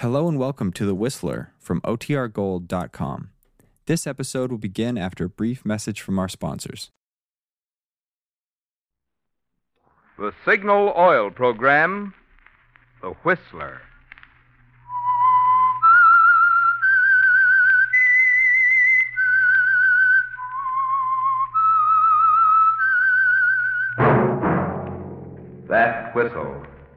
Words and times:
Hello 0.00 0.28
and 0.28 0.38
welcome 0.38 0.72
to 0.72 0.86
The 0.86 0.94
Whistler 0.94 1.52
from 1.58 1.82
OTRGold.com. 1.82 3.28
This 3.84 4.06
episode 4.06 4.50
will 4.50 4.56
begin 4.56 4.96
after 4.96 5.26
a 5.26 5.28
brief 5.28 5.62
message 5.62 6.00
from 6.00 6.18
our 6.18 6.26
sponsors. 6.26 6.90
The 10.18 10.32
Signal 10.46 10.94
Oil 10.96 11.30
Program, 11.30 12.14
The 13.02 13.10
Whistler. 13.10 13.82
That 25.68 26.14
whistle 26.14 26.64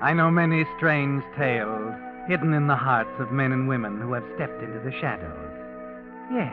I 0.00 0.12
know 0.12 0.30
many 0.30 0.64
strange 0.76 1.22
tales 1.36 1.94
hidden 2.28 2.54
in 2.54 2.66
the 2.66 2.76
hearts 2.76 3.18
of 3.18 3.32
men 3.32 3.52
and 3.52 3.68
women 3.68 4.00
who 4.00 4.12
have 4.12 4.24
stepped 4.34 4.62
into 4.62 4.78
the 4.80 4.92
shadows. 5.00 5.50
Yes, 6.32 6.52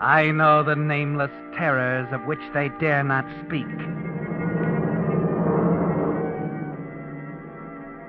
I 0.00 0.30
know 0.30 0.62
the 0.62 0.76
nameless 0.76 1.30
terrors 1.56 2.08
of 2.12 2.24
which 2.26 2.42
they 2.54 2.68
dare 2.80 3.02
not 3.02 3.24
speak. 3.46 3.66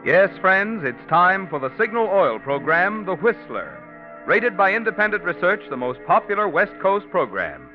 Yes, 0.06 0.38
friends, 0.40 0.84
it's 0.84 1.10
time 1.10 1.48
for 1.48 1.60
the 1.60 1.72
Signal 1.78 2.08
Oil 2.08 2.38
Program, 2.38 3.06
The 3.06 3.16
Whistler. 3.16 3.80
Rated 4.26 4.58
by 4.58 4.74
independent 4.74 5.24
research, 5.24 5.62
the 5.70 5.78
most 5.78 6.00
popular 6.06 6.48
West 6.50 6.74
Coast 6.82 7.10
program. 7.10 7.70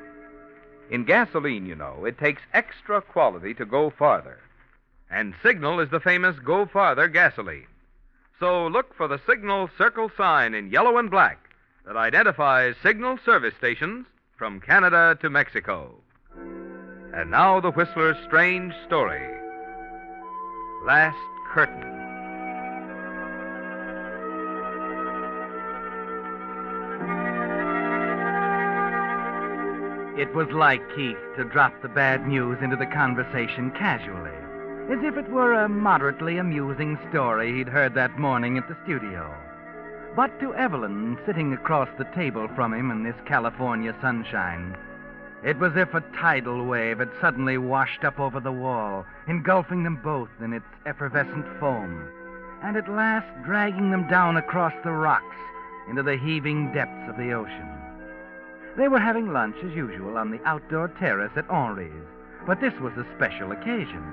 In 0.91 1.05
gasoline, 1.05 1.65
you 1.65 1.75
know, 1.75 2.05
it 2.05 2.17
takes 2.19 2.41
extra 2.53 3.01
quality 3.01 3.53
to 3.55 3.65
go 3.65 3.91
farther. 3.97 4.37
And 5.11 5.33
Signal 5.43 5.79
is 5.79 5.89
the 5.89 5.99
famous 5.99 6.37
Go 6.39 6.65
Farther 6.65 7.07
gasoline. 7.07 7.67
So 8.39 8.67
look 8.67 8.95
for 8.95 9.07
the 9.07 9.19
Signal 9.27 9.69
circle 9.77 10.11
sign 10.15 10.53
in 10.53 10.69
yellow 10.69 10.97
and 10.97 11.09
black 11.09 11.49
that 11.85 11.97
identifies 11.97 12.75
Signal 12.83 13.17
service 13.25 13.55
stations 13.57 14.05
from 14.37 14.61
Canada 14.61 15.17
to 15.21 15.29
Mexico. 15.29 15.95
And 17.13 17.31
now 17.31 17.59
the 17.59 17.71
Whistler's 17.71 18.17
strange 18.25 18.73
story 18.85 19.27
Last 20.85 21.17
Curtain. 21.51 21.83
It 30.17 30.33
was 30.35 30.47
like 30.51 30.81
Keith 30.95 31.17
to 31.37 31.43
drop 31.45 31.81
the 31.81 31.87
bad 31.87 32.27
news 32.27 32.59
into 32.61 32.75
the 32.75 32.85
conversation 32.85 33.71
casually, 33.71 34.31
as 34.91 35.03
if 35.03 35.17
it 35.17 35.29
were 35.29 35.53
a 35.53 35.69
moderately 35.69 36.37
amusing 36.37 36.97
story 37.09 37.55
he'd 37.55 37.69
heard 37.69 37.93
that 37.93 38.17
morning 38.17 38.57
at 38.57 38.67
the 38.67 38.77
studio. 38.83 39.31
But 40.15 40.39
to 40.39 40.55
Evelyn, 40.55 41.15
sitting 41.27 41.53
across 41.53 41.89
the 41.97 42.07
table 42.15 42.47
from 42.55 42.73
him 42.73 42.89
in 42.89 43.03
this 43.03 43.15
California 43.27 43.95
sunshine, 44.01 44.75
it 45.43 45.59
was 45.59 45.73
as 45.73 45.83
if 45.87 45.93
a 45.93 46.01
tidal 46.17 46.65
wave 46.65 46.97
had 46.97 47.11
suddenly 47.21 47.57
washed 47.59 48.03
up 48.03 48.19
over 48.19 48.39
the 48.39 48.51
wall, 48.51 49.05
engulfing 49.27 49.83
them 49.83 49.99
both 50.03 50.29
in 50.41 50.53
its 50.53 50.65
effervescent 50.87 51.45
foam, 51.59 52.09
and 52.63 52.75
at 52.75 52.89
last 52.89 53.27
dragging 53.45 53.91
them 53.91 54.07
down 54.09 54.37
across 54.37 54.73
the 54.83 54.91
rocks 54.91 55.37
into 55.87 56.01
the 56.01 56.17
heaving 56.17 56.73
depths 56.73 57.07
of 57.07 57.15
the 57.15 57.31
ocean. 57.31 57.69
They 58.75 58.87
were 58.87 58.99
having 58.99 59.31
lunch 59.33 59.55
as 59.63 59.71
usual 59.75 60.17
on 60.17 60.31
the 60.31 60.43
outdoor 60.45 60.87
terrace 60.99 61.31
at 61.35 61.45
Henri's, 61.49 61.93
but 62.47 62.59
this 62.59 62.73
was 62.79 62.93
a 62.97 63.05
special 63.15 63.51
occasion. 63.51 64.03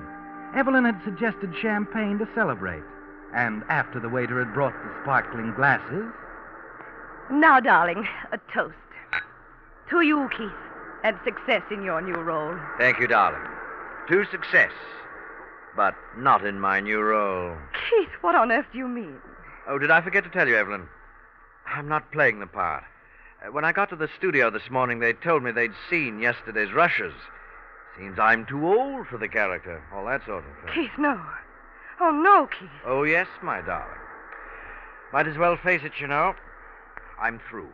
Evelyn 0.57 0.85
had 0.85 0.99
suggested 1.03 1.53
champagne 1.61 2.17
to 2.17 2.27
celebrate, 2.33 2.81
and 3.35 3.61
after 3.69 3.99
the 3.99 4.09
waiter 4.09 4.43
had 4.43 4.55
brought 4.55 4.73
the 4.73 5.01
sparkling 5.03 5.53
glasses, 5.53 6.05
Now, 7.29 7.59
darling, 7.59 8.07
a 8.31 8.39
toast. 8.51 8.73
To 9.91 10.01
you, 10.01 10.27
Keith, 10.35 10.49
and 11.03 11.15
success 11.23 11.61
in 11.69 11.83
your 11.83 12.01
new 12.01 12.15
role. 12.15 12.57
Thank 12.79 12.99
you, 12.99 13.05
darling. 13.05 13.47
To 14.09 14.25
success, 14.31 14.71
but 15.75 15.93
not 16.17 16.43
in 16.43 16.59
my 16.59 16.79
new 16.79 17.01
role. 17.01 17.55
Keith, 17.89 18.09
what 18.21 18.33
on 18.33 18.51
earth 18.51 18.65
do 18.71 18.79
you 18.79 18.87
mean? 18.87 19.17
Oh, 19.67 19.77
did 19.77 19.91
I 19.91 20.01
forget 20.01 20.23
to 20.23 20.29
tell 20.31 20.47
you, 20.47 20.57
Evelyn? 20.57 20.87
I'm 21.67 21.87
not 21.87 22.11
playing 22.11 22.39
the 22.39 22.47
part. 22.47 22.83
Uh, 23.45 23.51
When 23.51 23.63
I 23.63 23.73
got 23.73 23.89
to 23.89 23.95
the 23.95 24.09
studio 24.17 24.49
this 24.49 24.71
morning, 24.71 24.99
they 24.99 25.13
told 25.13 25.43
me 25.43 25.51
they'd 25.51 25.71
seen 25.89 26.19
yesterday's 26.19 26.73
rushes. 26.73 27.13
Seems 27.97 28.19
I'm 28.19 28.45
too 28.45 28.67
old 28.67 29.07
for 29.07 29.17
the 29.17 29.27
character, 29.27 29.81
all 29.93 30.05
that 30.05 30.25
sort 30.25 30.43
of 30.45 30.65
thing. 30.65 30.83
Keith, 30.83 30.97
no. 30.99 31.19
Oh, 31.99 32.11
no, 32.11 32.47
Keith. 32.47 32.69
Oh, 32.85 33.03
yes, 33.03 33.27
my 33.41 33.61
darling. 33.61 33.97
Might 35.11 35.27
as 35.27 35.37
well 35.37 35.57
face 35.57 35.81
it, 35.83 35.93
you 35.99 36.07
know. 36.07 36.35
I'm 37.19 37.39
through. 37.49 37.71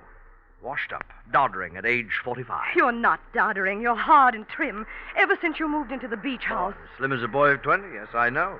Washed 0.62 0.94
up, 0.94 1.04
doddering 1.34 1.76
at 1.76 1.86
age 1.86 2.22
45. 2.24 2.76
You're 2.76 2.94
not 2.94 3.20
doddering. 3.34 3.82
You're 3.82 3.96
hard 3.96 4.34
and 4.34 4.48
trim. 4.48 4.86
Ever 5.18 5.38
since 5.42 5.60
you 5.60 5.68
moved 5.68 5.92
into 5.92 6.08
the 6.08 6.16
beach 6.16 6.44
oh, 6.46 6.56
house. 6.56 6.76
Oh, 6.78 6.88
slim 6.98 7.12
as 7.12 7.22
a 7.22 7.28
boy 7.28 7.50
of 7.50 7.62
20, 7.62 7.84
yes, 7.94 8.08
I 8.14 8.30
know. 8.30 8.60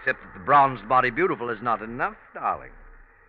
Except 0.00 0.20
that 0.20 0.34
the 0.34 0.44
bronzed 0.44 0.88
body 0.88 1.10
beautiful 1.10 1.48
is 1.48 1.62
not 1.62 1.80
enough, 1.80 2.16
darling. 2.34 2.72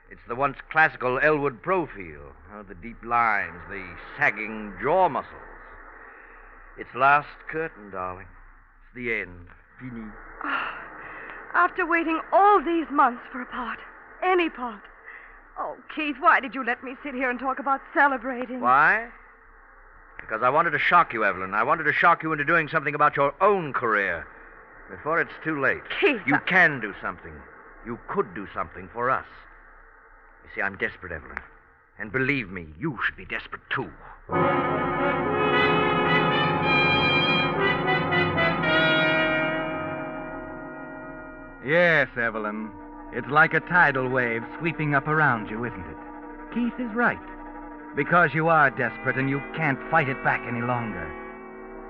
It's 0.09 0.21
the 0.27 0.35
once 0.35 0.57
classical 0.71 1.19
Elwood 1.19 1.61
profile. 1.61 2.33
Oh, 2.55 2.63
the 2.63 2.73
deep 2.73 3.03
lines, 3.05 3.61
the 3.69 3.85
sagging 4.17 4.73
jaw 4.81 5.07
muscles. 5.07 5.48
It's 6.79 6.95
last 6.95 7.27
curtain, 7.51 7.91
darling. 7.91 8.25
It's 8.85 8.95
the 8.95 9.13
end. 9.21 9.47
Fini. 9.79 10.05
Ah, 10.43 10.73
after 11.53 11.85
waiting 11.85 12.21
all 12.31 12.63
these 12.63 12.87
months 12.89 13.21
for 13.31 13.41
a 13.41 13.45
part, 13.45 13.79
any 14.23 14.49
part. 14.49 14.81
Oh, 15.57 15.75
Keith, 15.93 16.15
why 16.21 16.39
did 16.39 16.55
you 16.55 16.63
let 16.63 16.81
me 16.83 16.95
sit 17.03 17.13
here 17.13 17.29
and 17.29 17.37
talk 17.37 17.59
about 17.59 17.81
celebrating? 17.93 18.61
Why? 18.61 19.09
Because 20.21 20.41
I 20.41 20.49
wanted 20.49 20.71
to 20.71 20.79
shock 20.79 21.11
you, 21.13 21.25
Evelyn. 21.25 21.53
I 21.53 21.63
wanted 21.63 21.83
to 21.83 21.93
shock 21.93 22.23
you 22.23 22.31
into 22.31 22.45
doing 22.45 22.69
something 22.69 22.95
about 22.95 23.17
your 23.17 23.33
own 23.41 23.73
career 23.73 24.25
before 24.89 25.19
it's 25.19 25.33
too 25.43 25.59
late. 25.59 25.81
Keith, 25.99 26.21
You 26.25 26.35
I- 26.35 26.39
can 26.39 26.79
do 26.79 26.93
something. 27.01 27.33
You 27.85 27.99
could 28.07 28.33
do 28.33 28.47
something 28.53 28.87
for 28.93 29.09
us. 29.09 29.25
You 30.45 30.49
see, 30.55 30.61
I'm 30.61 30.77
desperate, 30.77 31.11
Evelyn. 31.11 31.39
And 31.97 32.11
believe 32.11 32.49
me, 32.49 32.67
you 32.79 32.97
should 33.03 33.17
be 33.17 33.25
desperate, 33.25 33.61
too. 33.69 33.91
Yes, 41.65 42.07
Evelyn. 42.17 42.71
It's 43.11 43.27
like 43.27 43.53
a 43.53 43.59
tidal 43.59 44.09
wave 44.09 44.43
sweeping 44.59 44.95
up 44.95 45.07
around 45.07 45.49
you, 45.49 45.65
isn't 45.65 45.85
it? 45.85 45.97
Keith 46.53 46.79
is 46.79 46.93
right. 46.95 47.19
Because 47.95 48.33
you 48.33 48.47
are 48.49 48.69
desperate 48.69 49.17
and 49.17 49.29
you 49.29 49.41
can't 49.55 49.79
fight 49.89 50.09
it 50.09 50.23
back 50.23 50.41
any 50.47 50.61
longer. 50.61 51.11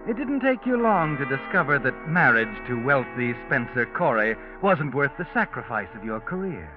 It 0.07 0.17
didn't 0.17 0.39
take 0.39 0.65
you 0.65 0.81
long 0.81 1.17
to 1.17 1.25
discover 1.25 1.77
that 1.79 2.07
marriage 2.07 2.67
to 2.67 2.83
wealthy 2.83 3.35
Spencer 3.45 3.85
Corey 3.85 4.35
wasn't 4.61 4.95
worth 4.95 5.11
the 5.17 5.27
sacrifice 5.33 5.89
of 5.95 6.03
your 6.03 6.19
career. 6.21 6.71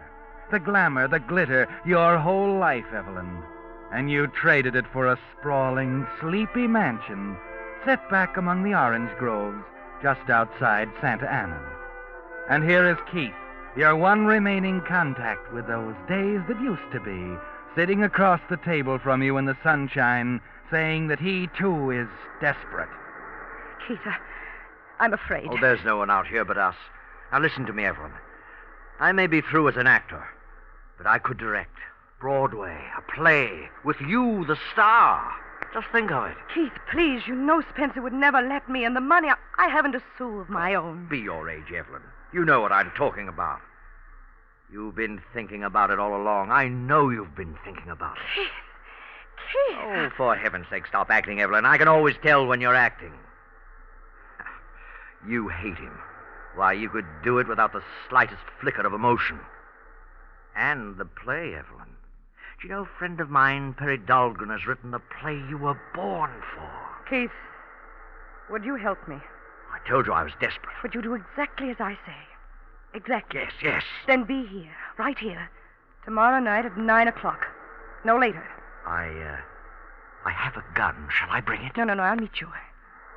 The 0.50 0.58
glamour, 0.58 1.08
the 1.08 1.20
glitter, 1.20 1.68
your 1.86 2.18
whole 2.18 2.58
life, 2.58 2.92
Evelyn. 2.92 3.42
And 3.92 4.10
you 4.10 4.26
traded 4.26 4.74
it 4.74 4.86
for 4.92 5.06
a 5.06 5.18
sprawling, 5.38 6.06
sleepy 6.20 6.66
mansion 6.66 7.36
set 7.84 8.08
back 8.10 8.36
among 8.36 8.62
the 8.62 8.74
orange 8.74 9.10
groves 9.18 9.64
just 10.02 10.30
outside 10.30 10.88
Santa 11.00 11.30
Ana. 11.32 11.60
And 12.48 12.64
here 12.64 12.90
is 12.90 12.98
Keith, 13.10 13.32
your 13.76 13.96
one 13.96 14.26
remaining 14.26 14.80
contact 14.82 15.52
with 15.52 15.66
those 15.66 15.94
days 16.08 16.40
that 16.48 16.60
used 16.60 16.90
to 16.92 17.00
be, 17.00 17.38
sitting 17.76 18.02
across 18.02 18.40
the 18.50 18.56
table 18.58 18.98
from 18.98 19.22
you 19.22 19.36
in 19.38 19.46
the 19.46 19.56
sunshine, 19.62 20.40
saying 20.70 21.08
that 21.08 21.20
he 21.20 21.48
too 21.58 21.90
is 21.90 22.08
desperate. 22.40 22.88
Keith, 23.86 24.00
I, 24.04 24.16
I'm 24.98 25.14
afraid. 25.14 25.48
Oh, 25.50 25.58
there's 25.60 25.84
no 25.84 25.96
one 25.96 26.10
out 26.10 26.26
here 26.26 26.44
but 26.44 26.58
us. 26.58 26.74
Now 27.30 27.40
listen 27.40 27.64
to 27.66 27.72
me, 27.72 27.84
Evelyn. 27.84 28.12
I 29.00 29.12
may 29.12 29.26
be 29.26 29.40
through 29.40 29.68
as 29.68 29.76
an 29.76 29.86
actor, 29.86 30.24
but 30.98 31.06
I 31.06 31.18
could 31.18 31.38
direct. 31.38 31.78
Broadway, 32.20 32.78
a 32.96 33.02
play, 33.12 33.68
with 33.84 34.00
you, 34.00 34.44
the 34.46 34.56
star. 34.72 35.32
Just 35.72 35.86
think 35.90 36.12
of 36.12 36.26
it. 36.26 36.36
Keith, 36.54 36.72
please, 36.90 37.22
you 37.26 37.34
know 37.34 37.62
Spencer 37.72 38.02
would 38.02 38.12
never 38.12 38.42
let 38.42 38.68
me, 38.68 38.84
and 38.84 38.94
the 38.94 39.00
money, 39.00 39.28
I, 39.28 39.36
I 39.58 39.68
haven't 39.68 39.94
a 39.94 40.02
sou 40.18 40.38
of 40.38 40.48
my 40.48 40.74
own. 40.74 41.08
Be 41.08 41.18
your 41.18 41.48
age, 41.48 41.72
Evelyn. 41.74 42.02
You 42.32 42.44
know 42.44 42.60
what 42.60 42.72
I'm 42.72 42.90
talking 42.96 43.28
about. 43.28 43.60
You've 44.72 44.94
been 44.94 45.20
thinking 45.34 45.64
about 45.64 45.90
it 45.90 45.98
all 45.98 46.16
along. 46.16 46.50
I 46.50 46.68
know 46.68 47.10
you've 47.10 47.34
been 47.36 47.56
thinking 47.62 47.90
about 47.90 48.16
it. 48.16 48.22
Keith. 48.34 48.48
Keith. 49.52 49.78
Oh, 49.78 50.10
for 50.16 50.34
heaven's 50.34 50.66
sake, 50.70 50.86
stop 50.86 51.10
acting, 51.10 51.40
Evelyn. 51.40 51.66
I 51.66 51.76
can 51.76 51.88
always 51.88 52.16
tell 52.22 52.46
when 52.46 52.60
you're 52.60 52.74
acting. 52.74 53.12
You 55.28 55.48
hate 55.48 55.76
him. 55.76 55.98
Why, 56.54 56.72
you 56.72 56.88
could 56.88 57.06
do 57.22 57.38
it 57.38 57.48
without 57.48 57.72
the 57.72 57.82
slightest 58.08 58.42
flicker 58.60 58.86
of 58.86 58.94
emotion. 58.94 59.40
And 60.56 60.96
the 60.96 61.04
play, 61.04 61.54
Evelyn. 61.54 61.96
Do 62.60 62.68
you 62.68 62.74
know, 62.74 62.82
a 62.82 62.98
friend 62.98 63.20
of 63.20 63.28
mine, 63.28 63.74
Perry 63.74 63.98
Dahlgren, 63.98 64.50
has 64.50 64.66
written 64.66 64.90
the 64.90 65.00
play 65.20 65.34
you 65.50 65.58
were 65.58 65.80
born 65.94 66.30
for. 66.54 66.70
Keith, 67.10 67.30
would 68.50 68.64
you 68.64 68.76
help 68.76 69.06
me? 69.06 69.16
I 69.84 69.88
told 69.88 70.06
you 70.06 70.12
I 70.12 70.22
was 70.22 70.32
desperate. 70.40 70.74
Would 70.82 70.94
you 70.94 71.02
do 71.02 71.14
exactly 71.14 71.70
as 71.70 71.76
I 71.80 71.94
say? 72.06 72.16
Exactly. 72.94 73.40
Yes, 73.40 73.52
yes. 73.62 73.82
Then 74.06 74.24
be 74.24 74.46
here, 74.46 74.74
right 74.98 75.18
here, 75.18 75.50
tomorrow 76.04 76.40
night 76.40 76.66
at 76.66 76.76
nine 76.76 77.08
o'clock. 77.08 77.46
No 78.04 78.18
later. 78.18 78.44
I, 78.86 79.06
uh, 79.08 79.36
I 80.28 80.30
have 80.30 80.56
a 80.56 80.64
gun. 80.74 81.08
Shall 81.10 81.30
I 81.30 81.40
bring 81.40 81.62
it? 81.62 81.76
No, 81.76 81.84
no, 81.84 81.94
no, 81.94 82.02
I'll 82.02 82.16
meet 82.16 82.40
you. 82.40 82.48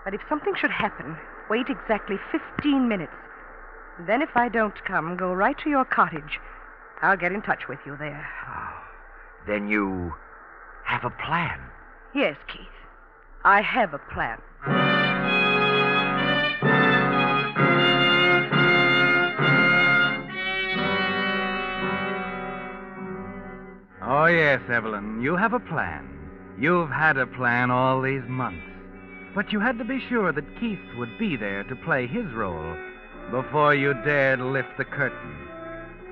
But 0.04 0.14
if 0.14 0.22
something 0.30 0.54
should 0.56 0.72
happen, 0.72 1.18
wait 1.50 1.68
exactly 1.70 2.18
15 2.32 2.88
minutes. 2.88 3.14
Then, 4.08 4.22
if 4.22 4.30
I 4.36 4.50
don't 4.50 4.84
come, 4.86 5.16
go 5.18 5.34
right 5.34 5.58
to 5.60 5.70
your 5.70 5.86
cottage. 5.86 6.40
I'll 7.02 7.18
get 7.18 7.32
in 7.32 7.42
touch 7.42 7.68
with 7.68 7.80
you 7.86 7.96
there. 7.98 8.28
Oh, 8.48 8.84
Then 9.48 9.68
you 9.68 10.14
have 10.84 11.04
a 11.06 11.10
plan. 11.10 11.60
Yes, 12.14 12.38
Keith. 12.48 12.62
I 13.44 13.62
have 13.62 13.94
a 13.94 14.00
plan. 14.00 14.42
Oh, 24.26 24.28
yes, 24.28 24.62
Evelyn, 24.72 25.22
you 25.22 25.36
have 25.36 25.54
a 25.54 25.60
plan. 25.60 26.10
You've 26.58 26.90
had 26.90 27.16
a 27.16 27.28
plan 27.28 27.70
all 27.70 28.02
these 28.02 28.28
months. 28.28 28.66
But 29.36 29.52
you 29.52 29.60
had 29.60 29.78
to 29.78 29.86
be 29.86 30.00
sure 30.10 30.32
that 30.32 30.60
Keith 30.60 30.80
would 30.98 31.16
be 31.20 31.38
there 31.38 31.64
to 31.66 31.76
play 31.76 32.08
his 32.08 32.26
role 32.34 32.76
before 33.30 33.76
you 33.76 33.94
dared 34.04 34.40
lift 34.40 34.80
the 34.80 34.84
curtain. 34.84 35.48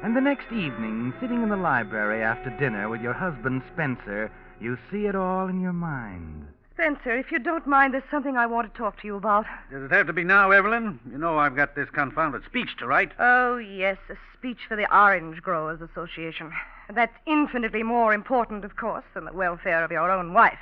And 0.04 0.16
the 0.16 0.22
next 0.22 0.46
evening, 0.52 1.12
sitting 1.20 1.42
in 1.42 1.50
the 1.50 1.58
library 1.58 2.22
after 2.22 2.56
dinner 2.60 2.88
with 2.88 3.02
your 3.02 3.14
husband 3.14 3.64
Spencer, 3.74 4.32
you 4.62 4.78
see 4.92 5.08
it 5.08 5.16
all 5.16 5.48
in 5.48 5.60
your 5.60 5.74
mind. 5.74 6.46
Spencer, 6.84 7.16
if 7.16 7.32
you 7.32 7.40
don't 7.40 7.66
mind, 7.66 7.94
there's 7.94 8.04
something 8.12 8.36
I 8.36 8.46
want 8.46 8.72
to 8.72 8.78
talk 8.78 9.00
to 9.00 9.08
you 9.08 9.16
about. 9.16 9.46
Does 9.72 9.84
it 9.84 9.92
have 9.92 10.08
to 10.08 10.14
be 10.14 10.26
now, 10.26 10.52
Evelyn? 10.52 11.00
You 11.10 11.18
know 11.18 11.38
I've 11.38 11.56
got 11.56 11.76
this 11.76 11.90
confounded 11.90 12.44
speech 12.44 12.76
to 12.80 12.86
write. 12.88 13.14
Oh, 13.20 13.58
yes, 13.58 13.98
a 14.10 14.16
speech 14.38 14.58
for 14.68 14.76
the 14.76 14.94
Orange 14.94 15.42
Growers 15.42 15.80
Association. 15.80 16.52
That's 16.94 17.16
infinitely 17.26 17.84
more 17.84 18.14
important, 18.14 18.66
of 18.66 18.76
course, 18.76 19.06
than 19.14 19.24
the 19.24 19.32
welfare 19.32 19.82
of 19.82 19.92
your 19.92 20.12
own 20.12 20.34
wife. 20.34 20.60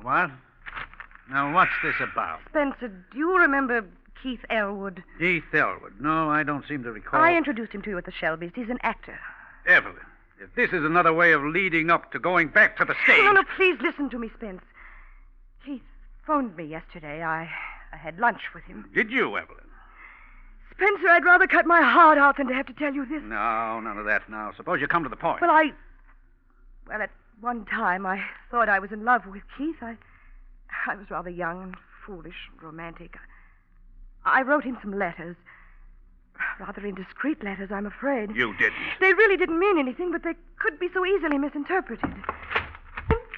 What? 0.00 0.30
Now, 1.30 1.52
what's 1.52 1.70
this 1.82 1.96
about? 2.00 2.40
Spencer, 2.48 2.88
do 2.88 3.18
you 3.18 3.36
remember 3.36 3.84
Keith 4.22 4.40
Elwood? 4.48 5.02
Keith 5.18 5.44
Elwood. 5.52 6.00
No, 6.00 6.30
I 6.30 6.44
don't 6.44 6.66
seem 6.66 6.82
to 6.84 6.92
recall. 6.92 7.20
I 7.20 7.36
introduced 7.36 7.72
him 7.72 7.82
to 7.82 7.90
you 7.90 7.98
at 7.98 8.06
the 8.06 8.12
Shelbys. 8.12 8.52
He's 8.54 8.70
an 8.70 8.78
actor. 8.82 9.18
Evelyn, 9.66 9.96
if 10.40 10.54
this 10.54 10.72
is 10.72 10.82
another 10.82 11.12
way 11.12 11.32
of 11.32 11.42
leading 11.42 11.90
up 11.90 12.10
to 12.12 12.18
going 12.18 12.48
back 12.48 12.78
to 12.78 12.86
the 12.86 12.94
stage. 13.04 13.22
No, 13.22 13.32
no, 13.32 13.44
please 13.56 13.76
listen 13.82 14.08
to 14.08 14.18
me, 14.18 14.30
Spence. 14.34 14.62
Phoned 16.26 16.56
me 16.56 16.64
yesterday. 16.64 17.22
I, 17.22 17.50
I 17.92 17.96
had 17.96 18.18
lunch 18.18 18.40
with 18.54 18.64
him. 18.64 18.88
Did 18.94 19.10
you, 19.10 19.36
Evelyn? 19.36 19.64
Spencer, 20.70 21.08
I'd 21.08 21.24
rather 21.24 21.46
cut 21.46 21.66
my 21.66 21.82
heart 21.82 22.18
out 22.18 22.36
than 22.36 22.46
to 22.48 22.54
have 22.54 22.66
to 22.66 22.72
tell 22.72 22.94
you 22.94 23.04
this. 23.04 23.22
No, 23.22 23.80
none 23.80 23.98
of 23.98 24.06
that 24.06 24.28
now. 24.28 24.52
Suppose 24.56 24.80
you 24.80 24.88
come 24.88 25.02
to 25.02 25.08
the 25.08 25.16
point. 25.16 25.40
Well, 25.40 25.50
I. 25.50 25.72
Well, 26.88 27.02
at 27.02 27.10
one 27.40 27.64
time, 27.66 28.06
I 28.06 28.22
thought 28.50 28.68
I 28.68 28.78
was 28.78 28.92
in 28.92 29.04
love 29.04 29.26
with 29.26 29.42
Keith. 29.58 29.76
I. 29.82 29.96
I 30.86 30.96
was 30.96 31.10
rather 31.10 31.30
young 31.30 31.62
and 31.62 31.76
foolish 32.06 32.48
and 32.50 32.62
romantic. 32.62 33.16
I 34.24 34.42
wrote 34.42 34.64
him 34.64 34.78
some 34.80 34.98
letters. 34.98 35.36
Rather 36.58 36.84
indiscreet 36.84 37.44
letters, 37.44 37.70
I'm 37.70 37.86
afraid. 37.86 38.34
You 38.34 38.56
didn't. 38.56 38.74
They 39.00 39.12
really 39.12 39.36
didn't 39.36 39.58
mean 39.58 39.78
anything, 39.78 40.10
but 40.10 40.22
they 40.24 40.34
could 40.58 40.78
be 40.78 40.88
so 40.92 41.04
easily 41.04 41.38
misinterpreted. 41.38 42.12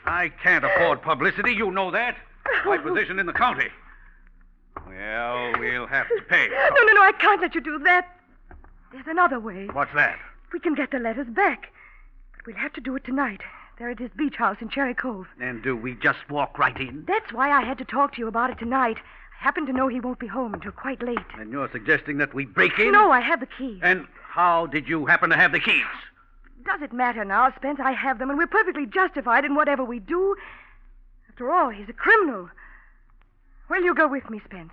I 0.07 0.29
can't 0.43 0.65
afford 0.65 1.03
publicity. 1.03 1.53
You 1.53 1.71
know 1.71 1.91
that. 1.91 2.17
My 2.65 2.79
position 2.79 3.19
in 3.19 3.27
the 3.27 3.33
county. 3.33 3.69
Well, 4.87 5.53
we'll 5.59 5.87
have 5.87 6.09
to 6.09 6.23
pay. 6.29 6.49
No, 6.49 6.85
no, 6.85 6.93
no, 6.93 7.03
I 7.03 7.13
can't 7.19 7.41
let 7.41 7.55
you 7.55 7.61
do 7.61 7.79
that. 7.81 8.09
There's 8.93 9.07
another 9.07 9.41
way. 9.41 9.67
What's 9.73 9.95
that? 9.95 10.19
We 10.53 10.61
can 10.61 10.75
get 10.75 10.91
the 10.91 10.99
letters 10.99 11.27
back. 11.29 11.73
But 12.37 12.47
we'll 12.47 12.57
have 12.57 12.73
to 12.75 12.81
do 12.81 12.95
it 12.97 13.05
tonight. 13.05 13.41
They're 13.79 13.91
at 13.91 13.99
his 13.99 14.11
beach 14.17 14.37
house 14.37 14.59
in 14.61 14.69
Cherry 14.69 14.95
Cove. 14.95 15.27
And 15.41 15.63
do 15.63 15.77
we 15.77 15.95
just 15.95 16.19
walk 16.31 16.59
right 16.59 16.79
in? 16.79 17.05
That's 17.09 17.33
why 17.33 17.51
I 17.51 17.65
had 17.65 17.79
to 17.79 17.85
talk 17.85 18.15
to 18.15 18.21
you 18.21 18.29
about 18.29 18.51
it 18.51 18.59
tonight. 18.59 18.99
I 19.41 19.45
happen 19.45 19.67
to 19.67 19.73
know 19.73 19.89
he 19.89 20.01
won't 20.01 20.21
be 20.21 20.29
home 20.29 20.55
until 20.55 20.71
quite 20.73 21.03
late. 21.03 21.19
And 21.39 21.51
you're 21.51 21.69
suggesting 21.73 22.19
that 22.19 22.35
we 22.35 22.45
break 22.45 22.79
in? 22.79 22.93
No, 22.93 23.11
I 23.11 23.21
have 23.21 23.41
the 23.41 23.49
keys. 23.59 23.81
And 23.83 24.07
how 24.29 24.67
did 24.67 24.89
you 24.89 25.07
happen 25.07 25.31
to 25.31 25.37
have 25.37 25.53
the 25.53 25.61
keys? 25.61 25.83
Does 26.65 26.83
it 26.83 26.93
matter 26.93 27.25
now, 27.25 27.53
Spence? 27.57 27.81
I 27.83 27.93
have 27.93 28.19
them, 28.19 28.31
and 28.31 28.39
we're 28.39 28.47
perfectly 28.47 28.87
justified 28.87 29.45
in 29.45 29.55
whatever 29.55 29.85
we 29.85 29.99
do. 29.99 30.37
After 31.35 31.51
all, 31.51 31.71
he's 31.71 31.89
a 31.89 31.93
criminal. 31.93 32.49
Will 33.69 33.83
you 33.83 33.93
go 33.93 34.07
with 34.07 34.31
me, 34.31 34.41
Spence? 34.45 34.71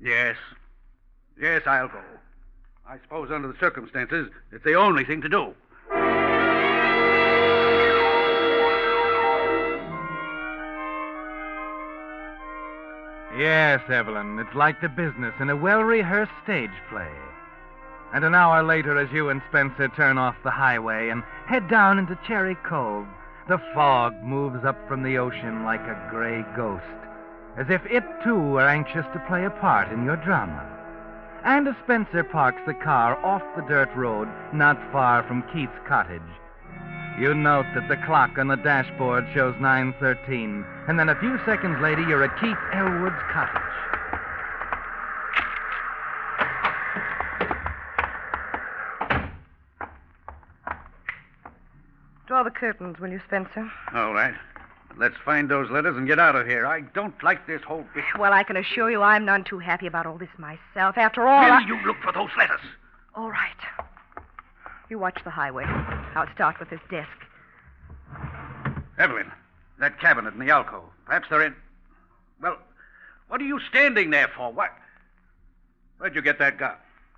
Yes. 0.00 0.36
Yes, 1.40 1.62
I'll 1.66 1.88
go. 1.88 1.98
I 2.88 2.98
suppose 3.02 3.32
under 3.32 3.48
the 3.48 3.58
circumstances, 3.58 4.28
it's 4.52 4.62
the 4.62 4.74
only 4.74 5.04
thing 5.04 5.22
to 5.22 5.28
do. 5.28 5.52
Yes, 13.36 13.82
Evelyn, 13.90 14.38
it's 14.38 14.54
like 14.54 14.80
the 14.80 14.88
business 14.88 15.34
in 15.40 15.50
a 15.50 15.56
well 15.56 15.82
rehearsed 15.82 16.30
stage 16.44 16.70
play. 16.88 17.10
And 18.14 18.24
an 18.24 18.36
hour 18.36 18.62
later, 18.62 18.96
as 18.96 19.10
you 19.10 19.30
and 19.30 19.42
Spencer 19.48 19.88
turn 19.88 20.16
off 20.16 20.36
the 20.44 20.50
highway 20.52 21.08
and 21.08 21.24
head 21.48 21.68
down 21.68 21.98
into 21.98 22.16
Cherry 22.24 22.54
Cove, 22.64 23.08
the 23.48 23.58
fog 23.74 24.12
moves 24.24 24.64
up 24.64 24.76
from 24.88 25.02
the 25.02 25.18
ocean 25.18 25.64
like 25.64 25.82
a 25.82 26.08
gray 26.10 26.44
ghost, 26.56 26.82
as 27.56 27.66
if 27.70 27.80
it 27.86 28.02
too 28.24 28.34
were 28.34 28.68
anxious 28.68 29.06
to 29.12 29.24
play 29.28 29.44
a 29.44 29.50
part 29.50 29.92
in 29.92 30.04
your 30.04 30.16
drama. 30.16 30.64
And 31.44 31.68
as 31.68 31.76
Spencer 31.84 32.24
parks 32.24 32.60
the 32.66 32.74
car 32.74 33.16
off 33.24 33.42
the 33.54 33.62
dirt 33.62 33.88
road 33.94 34.28
not 34.52 34.76
far 34.90 35.22
from 35.28 35.44
Keith's 35.52 35.78
cottage, 35.86 36.20
you 37.20 37.34
note 37.34 37.66
that 37.74 37.88
the 37.88 38.04
clock 38.04 38.36
on 38.36 38.48
the 38.48 38.56
dashboard 38.56 39.26
shows 39.32 39.54
9:13, 39.60 40.64
and 40.88 40.98
then 40.98 41.08
a 41.08 41.20
few 41.20 41.38
seconds 41.46 41.80
later 41.80 42.02
you're 42.02 42.24
at 42.24 42.40
Keith 42.40 42.58
Elwood's 42.72 43.22
cottage. 43.32 43.62
Draw 52.26 52.42
the 52.42 52.45
curtains, 52.56 52.98
will 52.98 53.10
you, 53.10 53.20
Spencer? 53.26 53.70
All 53.94 54.12
right. 54.12 54.34
Let's 54.98 55.16
find 55.24 55.50
those 55.50 55.70
letters 55.70 55.96
and 55.96 56.06
get 56.06 56.18
out 56.18 56.36
of 56.36 56.46
here. 56.46 56.66
I 56.66 56.80
don't 56.80 57.22
like 57.22 57.46
this 57.46 57.62
whole 57.62 57.84
bit. 57.94 58.04
Well, 58.18 58.32
I 58.32 58.42
can 58.42 58.56
assure 58.56 58.90
you 58.90 59.02
I'm 59.02 59.26
none 59.26 59.44
too 59.44 59.58
happy 59.58 59.86
about 59.86 60.06
all 60.06 60.16
this 60.16 60.30
myself. 60.38 60.96
After 60.96 61.28
all, 61.28 61.44
Will 61.44 61.52
I... 61.52 61.66
you 61.66 61.78
look 61.86 61.96
for 62.02 62.12
those 62.12 62.30
letters? 62.38 62.60
All 63.14 63.30
right. 63.30 63.60
You 64.88 64.98
watch 64.98 65.18
the 65.22 65.30
highway. 65.30 65.64
I'll 65.66 66.32
start 66.34 66.58
with 66.58 66.70
this 66.70 66.80
desk. 66.90 67.10
Evelyn, 68.98 69.30
that 69.78 70.00
cabinet 70.00 70.32
in 70.32 70.40
the 70.40 70.50
alcove. 70.50 70.84
Perhaps 71.04 71.26
they're 71.28 71.44
in. 71.44 71.54
Well, 72.40 72.56
what 73.28 73.40
are 73.40 73.44
you 73.44 73.60
standing 73.68 74.10
there 74.10 74.30
for? 74.34 74.50
What? 74.50 74.70
Where'd 75.98 76.14
you 76.14 76.22
get 76.22 76.38
that 76.38 76.58
gun? 76.58 76.74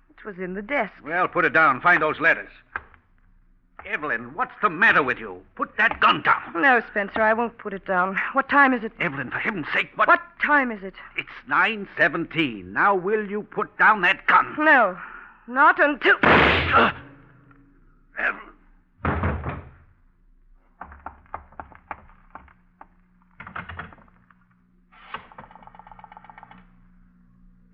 It 0.09 0.25
was 0.25 0.37
in 0.37 0.53
the 0.53 0.61
desk. 0.61 0.91
Well, 1.03 1.27
put 1.29 1.45
it 1.45 1.53
down. 1.53 1.79
Find 1.79 2.01
those 2.01 2.19
letters. 2.19 2.49
Evelyn, 3.85 4.33
what's 4.35 4.53
the 4.61 4.69
matter 4.69 5.01
with 5.01 5.19
you? 5.19 5.41
Put 5.55 5.75
that 5.77 5.99
gun 5.99 6.21
down. 6.21 6.53
No, 6.55 6.81
Spencer, 6.91 7.21
I 7.21 7.33
won't 7.33 7.57
put 7.57 7.73
it 7.73 7.85
down. 7.85 8.17
What 8.33 8.49
time 8.49 8.73
is 8.73 8.83
it? 8.83 8.91
Evelyn, 8.99 9.31
for 9.31 9.39
heaven's 9.39 9.67
sake, 9.73 9.89
what? 9.95 10.07
What 10.07 10.21
time 10.43 10.71
is 10.71 10.83
it? 10.83 10.93
It's 11.17 11.29
9.17. 11.49 12.65
Now, 12.65 12.95
will 12.95 13.29
you 13.29 13.43
put 13.43 13.77
down 13.77 14.01
that 14.01 14.25
gun? 14.27 14.55
No, 14.59 14.97
not 15.47 15.79
until. 15.79 16.15
Uh, 16.23 16.91
Evelyn. 18.17 18.49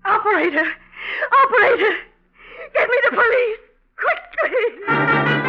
Operator! 0.04 0.72
Operator! 1.44 1.96
Get 2.74 2.88
me 2.88 2.96
the 3.04 3.10
police! 3.10 3.58
Quickly! 3.96 5.45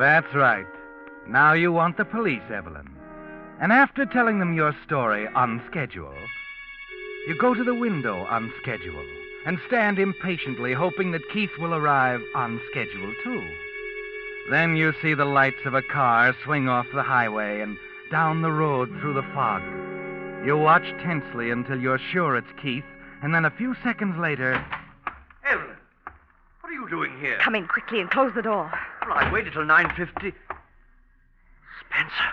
That's 0.00 0.34
right. 0.34 0.66
Now 1.28 1.52
you 1.52 1.72
want 1.72 1.98
the 1.98 2.06
police, 2.06 2.50
Evelyn. 2.50 2.88
And 3.60 3.70
after 3.70 4.06
telling 4.06 4.38
them 4.38 4.54
your 4.54 4.74
story 4.82 5.28
on 5.34 5.62
schedule, 5.70 6.14
You 7.26 7.36
go 7.36 7.52
to 7.52 7.62
the 7.62 7.74
window 7.74 8.24
on 8.30 8.50
schedule 8.62 9.04
and 9.44 9.58
stand 9.66 9.98
impatiently, 9.98 10.72
hoping 10.72 11.10
that 11.10 11.28
Keith 11.28 11.50
will 11.58 11.74
arrive 11.74 12.22
on 12.34 12.62
schedule, 12.70 13.12
too. 13.22 13.46
Then 14.48 14.74
you 14.74 14.94
see 15.02 15.12
the 15.12 15.26
lights 15.26 15.66
of 15.66 15.74
a 15.74 15.82
car 15.82 16.34
swing 16.44 16.66
off 16.66 16.86
the 16.94 17.02
highway 17.02 17.60
and 17.60 17.76
down 18.10 18.40
the 18.40 18.50
road 18.50 18.88
through 19.00 19.12
the 19.12 19.28
fog. 19.34 19.62
You 20.46 20.56
watch 20.56 20.84
tensely 21.02 21.50
until 21.50 21.78
you're 21.78 22.00
sure 22.10 22.38
it's 22.38 22.60
Keith, 22.62 22.84
and 23.22 23.34
then 23.34 23.44
a 23.44 23.50
few 23.50 23.76
seconds 23.82 24.16
later. 24.18 24.64
Evelyn, 25.44 25.76
what 26.62 26.70
are 26.70 26.72
you 26.72 26.88
doing 26.88 27.20
here? 27.20 27.38
Come 27.42 27.54
in 27.54 27.68
quickly 27.68 28.00
and 28.00 28.10
close 28.10 28.32
the 28.34 28.40
door. 28.40 28.72
Well, 29.06 29.16
I 29.16 29.32
waited 29.32 29.52
till 29.52 29.62
9.50. 29.62 30.32
Spencer. 31.80 32.32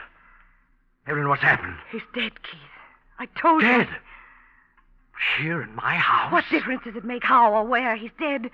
Evelyn, 1.08 1.30
what's 1.30 1.42
happened? 1.42 1.76
He's 1.92 2.02
dead, 2.14 2.32
Keith. 2.44 2.60
I 3.20 3.26
told 3.40 3.62
you. 3.62 3.70
Dead? 3.70 3.88
Here 5.40 5.62
in 5.62 5.74
my 5.76 5.96
house? 5.96 6.32
What 6.32 6.46
difference 6.52 6.84
does 6.84 6.96
it 6.96 7.04
make 7.04 7.24
how 7.24 7.54
or 7.54 7.64
where 7.64 7.96
he's 7.96 8.12
dead? 8.20 8.52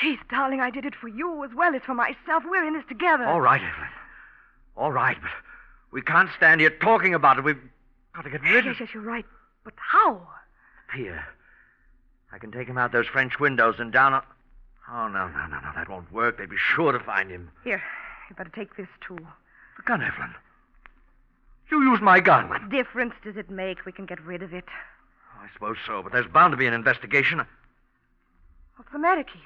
Keith, 0.00 0.20
darling, 0.30 0.60
I 0.60 0.70
did 0.70 0.84
it 0.84 0.94
for 0.94 1.08
you 1.08 1.44
as 1.44 1.50
well 1.54 1.74
as 1.74 1.82
for 1.82 1.94
myself. 1.94 2.44
We're 2.48 2.66
in 2.66 2.74
this 2.74 2.84
together. 2.88 3.24
All 3.24 3.40
right, 3.40 3.60
Evelyn. 3.60 3.88
All 4.76 4.92
right, 4.92 5.16
but 5.20 5.30
we 5.90 6.00
can't 6.00 6.30
stand 6.36 6.60
here 6.60 6.70
talking 6.70 7.12
about 7.12 7.38
it. 7.38 7.44
We've 7.44 7.60
got 8.14 8.22
to 8.22 8.30
get 8.30 8.42
rid 8.42 8.50
of 8.50 8.66
it. 8.66 8.66
Yes, 8.66 8.76
yes, 8.80 8.88
you're 8.94 9.02
right. 9.02 9.26
But 9.64 9.74
how? 9.76 10.26
Pier. 10.94 11.22
I 12.32 12.38
can 12.38 12.52
take 12.52 12.68
him 12.68 12.78
out 12.78 12.92
those 12.92 13.06
French 13.06 13.38
windows 13.38 13.74
and 13.78 13.92
down 13.92 14.14
on. 14.14 14.22
Oh, 14.92 15.08
no, 15.08 15.28
no, 15.28 15.46
no, 15.46 15.60
no. 15.60 15.70
That 15.74 15.88
won't 15.88 16.12
work. 16.12 16.38
They'd 16.38 16.50
be 16.50 16.56
sure 16.56 16.92
to 16.92 16.98
find 16.98 17.30
him. 17.30 17.50
Here, 17.62 17.82
you 18.28 18.36
better 18.36 18.50
take 18.50 18.76
this, 18.76 18.88
too. 19.06 19.18
The 19.76 19.82
gun, 19.84 20.02
Evelyn. 20.02 20.34
You 21.70 21.82
used 21.82 22.02
my 22.02 22.18
gun. 22.18 22.48
What 22.48 22.68
difference 22.68 23.14
does 23.22 23.36
it 23.36 23.48
make? 23.48 23.86
We 23.86 23.92
can 23.92 24.06
get 24.06 24.20
rid 24.24 24.42
of 24.42 24.52
it. 24.52 24.64
I 25.40 25.46
suppose 25.54 25.76
so, 25.86 26.02
but 26.02 26.12
there's 26.12 26.26
bound 26.26 26.52
to 26.52 26.56
be 26.56 26.66
an 26.66 26.74
investigation. 26.74 27.40
What's 28.76 28.92
the 28.92 28.98
matter, 28.98 29.22
Keith? 29.22 29.42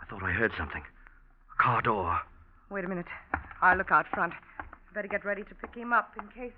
I 0.00 0.04
thought 0.06 0.22
I 0.22 0.32
heard 0.32 0.52
something. 0.58 0.82
A 0.82 1.62
car 1.62 1.80
door. 1.80 2.20
Wait 2.70 2.84
a 2.84 2.88
minute. 2.88 3.06
I'll 3.62 3.76
look 3.76 3.90
out 3.90 4.06
front. 4.08 4.34
Better 4.94 5.08
get 5.08 5.24
ready 5.24 5.42
to 5.44 5.54
pick 5.54 5.74
him 5.74 5.92
up 5.92 6.12
in 6.18 6.28
case. 6.28 6.52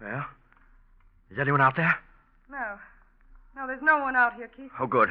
Well, 0.00 0.26
is 1.30 1.38
anyone 1.38 1.60
out 1.60 1.76
there? 1.76 1.96
No. 2.50 2.78
No, 3.56 3.66
there's 3.66 3.82
no 3.82 3.98
one 3.98 4.16
out 4.16 4.34
here, 4.34 4.48
Keith. 4.54 4.70
Oh, 4.78 4.86
good. 4.86 5.10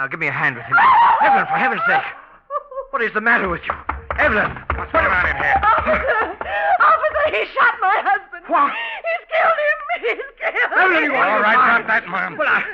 Now 0.00 0.08
give 0.08 0.16
me 0.18 0.28
a 0.28 0.32
hand 0.32 0.56
with 0.56 0.64
him. 0.64 0.72
Evelyn, 1.20 1.44
for 1.44 1.60
heaven's 1.60 1.84
sake. 1.84 2.08
What 2.88 3.02
is 3.02 3.12
the 3.12 3.20
matter 3.20 3.50
with 3.50 3.60
you? 3.68 3.76
Evelyn, 4.16 4.48
what's 4.72 4.90
going 4.96 5.04
on 5.04 5.28
in 5.28 5.36
here? 5.36 5.60
Officer! 5.60 6.24
Officer, 6.80 7.24
he 7.36 7.44
shot 7.52 7.76
my 7.84 8.00
husband. 8.00 8.48
What? 8.48 8.72
He's 8.72 9.24
killed 9.28 9.60
him. 9.60 9.78
He's 10.00 10.30
killed 10.40 10.72
Evelyn, 10.72 11.04
him. 11.04 11.12
you 11.12 11.20
All 11.20 11.44
right, 11.44 11.84
drop 11.84 11.86
that, 11.86 12.08
Mom. 12.08 12.38
Well, 12.40 12.48
I... 12.48 12.64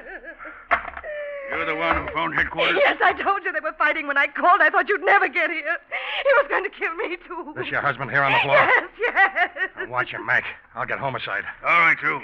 You're 1.51 1.67
the 1.67 1.75
one 1.75 2.07
who 2.07 2.15
phoned 2.15 2.37
headquarters? 2.37 2.79
Yes, 2.79 2.97
I 3.03 3.13
told 3.21 3.43
you 3.43 3.51
they 3.51 3.59
were 3.59 3.75
fighting 3.77 4.07
when 4.07 4.17
I 4.17 4.29
called. 4.29 4.61
I 4.63 4.71
thought 4.71 4.89
you'd 4.89 5.03
never 5.03 5.27
get 5.27 5.51
here. 5.51 5.79
He 6.23 6.31
was 6.39 6.47
going 6.49 6.63
to 6.63 6.71
kill 6.71 6.95
me, 6.95 7.17
too. 7.27 7.55
This 7.57 7.67
your 7.67 7.83
husband 7.83 8.13
here 8.13 8.23
on 8.23 8.35
the 8.35 8.39
floor? 8.39 8.55
Yes, 8.55 9.51
yes. 9.75 9.89
Watch 9.89 10.11
him, 10.11 10.25
Mac. 10.27 10.45
I'll 10.77 10.87
get 10.87 11.01
homicide. 11.01 11.43
All 11.67 11.81
right, 11.81 11.97
you. 12.01 12.23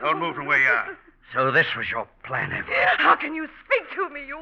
Don't 0.00 0.18
move 0.18 0.34
from 0.34 0.46
where 0.46 0.58
you 0.58 0.68
are. 0.68 0.98
So 1.32 1.50
this 1.52 1.66
was 1.76 1.88
your 1.88 2.08
plan, 2.24 2.52
Evelyn. 2.52 2.76
How 2.98 3.14
can 3.14 3.34
you 3.34 3.48
speak 3.64 3.90
to 3.94 4.08
me, 4.10 4.26
you... 4.26 4.40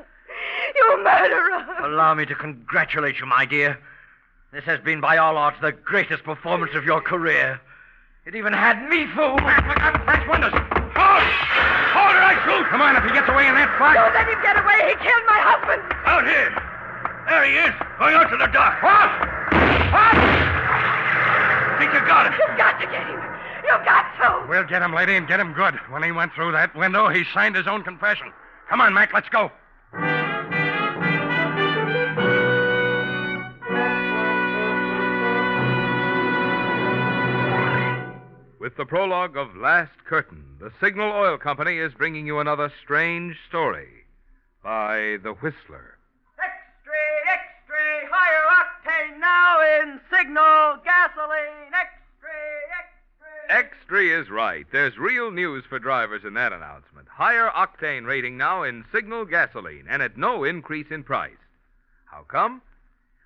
You 0.75 1.05
murderer? 1.05 1.65
Allow 1.85 2.15
me 2.15 2.25
to 2.27 2.35
congratulate 2.35 3.19
you, 3.19 3.27
my 3.27 3.45
dear. 3.45 3.79
This 4.53 4.65
has 4.65 4.81
been, 4.81 5.01
by 5.01 5.19
all 5.19 5.37
odds, 5.37 5.57
the 5.61 5.73
greatest 5.73 6.25
performance 6.25 6.73
of 6.75 6.85
your 6.85 7.01
career. 7.01 7.61
It 8.25 8.35
even 8.35 8.53
had 8.53 8.89
me 8.89 9.07
fooled. 9.17 9.41
Look 9.41 9.81
out 9.81 9.93
the 9.93 10.05
French 10.05 10.25
windows. 10.29 10.53
Hold! 10.53 11.25
Hold 11.93 12.15
it, 12.17 12.25
I 12.25 12.37
shoot! 12.45 12.65
Come 12.69 12.81
on, 12.81 12.97
if 12.97 13.05
he 13.05 13.13
gets 13.13 13.29
away 13.29 13.49
in 13.49 13.55
that 13.57 13.73
fight. 13.77 13.97
Don't 13.97 14.13
let 14.13 14.29
him 14.29 14.41
get 14.41 14.57
away. 14.57 14.93
He 14.93 14.97
killed 15.01 15.25
my 15.29 15.41
husband. 15.41 15.81
Out 16.09 16.25
here. 16.25 16.53
There 17.29 17.45
he 17.45 17.57
is. 17.69 17.75
Going 18.01 18.17
out 18.17 18.29
to 18.33 18.37
the 18.41 18.49
dock. 18.49 18.81
What? 18.81 19.09
What? 19.93 20.17
Think 21.81 21.93
you 21.93 22.01
got 22.09 22.29
him. 22.29 22.37
You've 22.37 22.57
got 22.57 22.81
to 22.81 22.87
get 22.89 23.05
him. 23.05 23.21
You've 23.65 23.85
got 23.85 24.09
to. 24.21 24.38
We'll 24.49 24.65
get 24.65 24.81
him, 24.81 24.95
lady, 24.95 25.15
and 25.15 25.29
get 25.29 25.41
him 25.41 25.53
good. 25.53 25.75
When 25.91 26.03
he 26.03 26.11
went 26.11 26.33
through 26.33 26.53
that 26.53 26.75
window, 26.75 27.09
he 27.09 27.25
signed 27.35 27.55
his 27.55 27.67
own 27.67 27.83
confession. 27.83 28.33
Come 28.71 28.81
on, 28.81 28.95
Mac, 28.95 29.13
let's 29.13 29.29
go. 29.29 29.51
With 38.59 38.77
the 38.77 38.87
prologue 38.87 39.37
of 39.37 39.55
Last 39.55 40.05
Curtain, 40.07 40.57
the 40.61 40.73
Signal 40.81 41.13
Oil 41.13 41.37
Company 41.39 41.79
is 41.79 41.93
bringing 41.95 42.27
you 42.27 42.39
another 42.39 42.73
strange 42.83 43.37
story 43.49 44.05
by 44.63 45.19
The 45.23 45.35
Whistler. 45.41 45.99
Extra, 46.39 46.95
extra, 47.33 48.09
higher 48.11 48.47
octane 48.61 49.21
now 49.21 49.61
in 49.81 50.01
signal 50.11 50.79
gasoline. 50.85 51.73
Extra, 51.73 51.98
extra. 53.49 53.79
Extra 53.89 54.21
is 54.21 54.29
right. 54.29 54.67
There's 54.71 54.99
real 54.99 55.31
news 55.31 55.65
for 55.67 55.79
drivers 55.79 56.23
in 56.23 56.35
that 56.35 56.53
announcement. 56.53 57.09
Higher 57.09 57.49
octane 57.49 58.05
rating 58.05 58.37
now 58.37 58.63
in 58.63 58.85
Signal 58.93 59.25
gasoline, 59.25 59.87
and 59.89 60.03
at 60.03 60.19
no 60.19 60.45
increase 60.45 60.89
in 60.91 61.05
price. 61.05 61.33
How 62.05 62.25
come? 62.29 62.61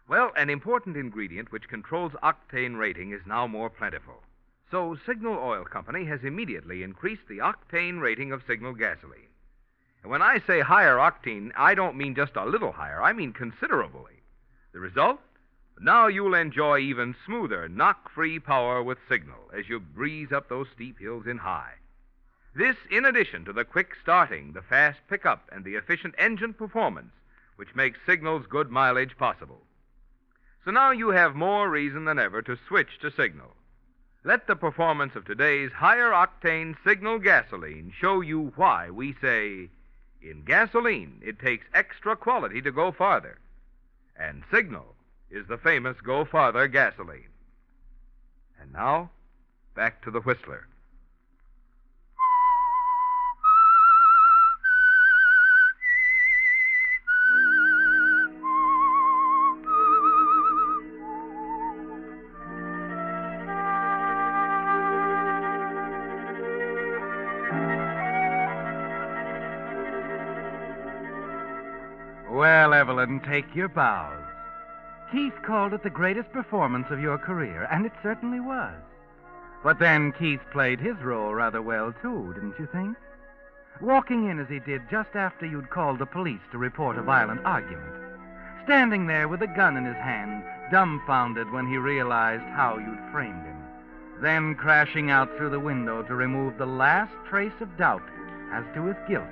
Well, 0.09 0.31
an 0.37 0.49
important 0.49 0.97
ingredient 0.97 1.51
which 1.51 1.69
controls 1.69 2.13
octane 2.23 2.79
rating 2.79 3.11
is 3.11 3.23
now 3.27 3.49
more 3.49 3.69
plentiful. 3.69 4.23
So, 4.71 4.97
Signal 5.05 5.35
Oil 5.35 5.65
Company 5.65 6.05
has 6.05 6.21
immediately 6.23 6.85
increased 6.85 7.27
the 7.29 7.39
octane 7.39 8.01
rating 8.01 8.31
of 8.31 8.43
Signal 8.47 8.75
gasoline. 8.75 9.33
And 10.03 10.13
when 10.13 10.23
I 10.23 10.41
say 10.47 10.61
higher 10.61 10.97
octane, 10.97 11.51
I 11.57 11.75
don't 11.75 11.97
mean 11.97 12.15
just 12.15 12.37
a 12.37 12.47
little 12.47 12.71
higher, 12.71 13.03
I 13.03 13.13
mean 13.13 13.33
considerably. 13.33 14.23
The 14.73 14.79
result? 14.79 15.19
Now 15.81 16.07
you'll 16.07 16.35
enjoy 16.35 16.79
even 16.79 17.17
smoother, 17.25 17.69
knock 17.69 18.11
free 18.11 18.39
power 18.39 18.83
with 18.83 18.99
Signal 19.09 19.51
as 19.53 19.69
you 19.69 19.81
breeze 19.81 20.31
up 20.31 20.49
those 20.49 20.69
steep 20.75 20.99
hills 20.99 21.27
in 21.27 21.39
high. 21.39 21.75
This, 22.55 22.77
in 22.91 23.05
addition 23.05 23.45
to 23.47 23.53
the 23.53 23.65
quick 23.65 23.97
starting, 24.01 24.53
the 24.53 24.63
fast 24.63 25.01
pickup, 25.09 25.49
and 25.51 25.65
the 25.65 25.77
efficient 25.77 26.15
engine 26.19 26.53
performance, 26.53 27.13
which 27.57 27.75
makes 27.75 27.99
Signal's 28.05 28.47
good 28.47 28.71
mileage 28.71 29.17
possible. 29.17 29.63
So 30.65 30.71
now 30.71 30.91
you 30.91 31.09
have 31.09 31.35
more 31.35 31.69
reason 31.69 32.05
than 32.05 32.19
ever 32.19 32.43
to 32.43 32.59
switch 32.69 32.99
to 33.01 33.11
Signal. 33.11 33.57
Let 34.25 34.47
the 34.47 34.55
performance 34.55 35.17
of 35.17 35.25
today's 35.25 35.73
higher 35.73 36.11
octane 36.11 36.77
Signal 36.85 37.19
gasoline 37.19 37.93
show 37.99 38.21
you 38.21 38.53
why 38.55 38.91
we 38.91 39.15
say 39.21 39.71
in 40.21 40.45
gasoline 40.45 41.21
it 41.25 41.41
takes 41.41 41.67
extra 41.75 42.15
quality 42.15 42.63
to 42.63 42.71
go 42.71 42.93
farther. 42.93 43.39
And 44.17 44.45
Signal 44.53 44.95
is 45.33 45.47
the 45.49 45.57
famous 45.57 45.97
Go 46.05 46.25
Farther 46.25 46.69
gasoline. 46.69 47.29
And 48.61 48.73
now, 48.73 49.11
back 49.75 50.03
to 50.05 50.11
the 50.11 50.21
Whistler. 50.21 50.69
Well, 72.31 72.75
Evelyn, 72.75 73.21
take 73.21 73.55
your 73.55 73.69
bows. 73.69 74.22
Keith 75.13 75.35
called 75.43 75.75
it 75.75 75.83
the 75.83 75.91
greatest 75.91 76.33
performance 76.33 76.87
of 76.91 76.99
your 76.99 77.19
career, 77.19 77.69
and 77.71 77.85
it 77.85 77.93
certainly 78.03 78.41
was. 78.41 78.75
But 79.63 79.79
then 79.79 80.11
Keith 80.13 80.41
played 80.51 80.81
his 80.81 80.97
role 81.03 81.35
rather 81.35 81.61
well, 81.61 81.95
too, 82.01 82.33
didn't 82.33 82.59
you 82.59 82.67
think? 82.73 82.97
Walking 83.83 84.31
in 84.31 84.41
as 84.41 84.49
he 84.49 84.59
did 84.59 84.89
just 84.91 85.15
after 85.15 85.45
you'd 85.45 85.69
called 85.69 85.99
the 85.99 86.07
police 86.07 86.41
to 86.51 86.59
report 86.59 86.97
a 86.97 87.03
violent 87.03 87.45
argument. 87.45 87.95
Standing 88.65 89.07
there 89.07 89.29
with 89.29 89.43
a 89.43 89.47
gun 89.47 89.77
in 89.77 89.85
his 89.85 89.97
hand, 89.97 90.45
dumbfounded 90.71 91.53
when 91.53 91.67
he 91.67 91.77
realized 91.77 92.45
how 92.45 92.79
you'd 92.79 93.13
framed 93.13 93.45
him. 93.45 93.63
Then 94.23 94.55
crashing 94.55 95.11
out 95.11 95.37
through 95.37 95.51
the 95.51 95.61
window 95.61 96.03
to 96.05 96.15
remove 96.15 96.57
the 96.57 96.65
last 96.67 97.13
trace 97.29 97.61
of 97.61 97.77
doubt 97.77 98.03
as 98.53 98.65
to 98.75 98.87
his 98.87 98.97
guilt. 99.07 99.25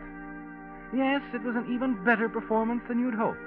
Yes, 0.95 1.23
it 1.33 1.43
was 1.43 1.57
an 1.57 1.73
even 1.73 2.05
better 2.05 2.29
performance 2.29 2.83
than 2.87 2.99
you'd 2.99 3.15
hoped. 3.15 3.39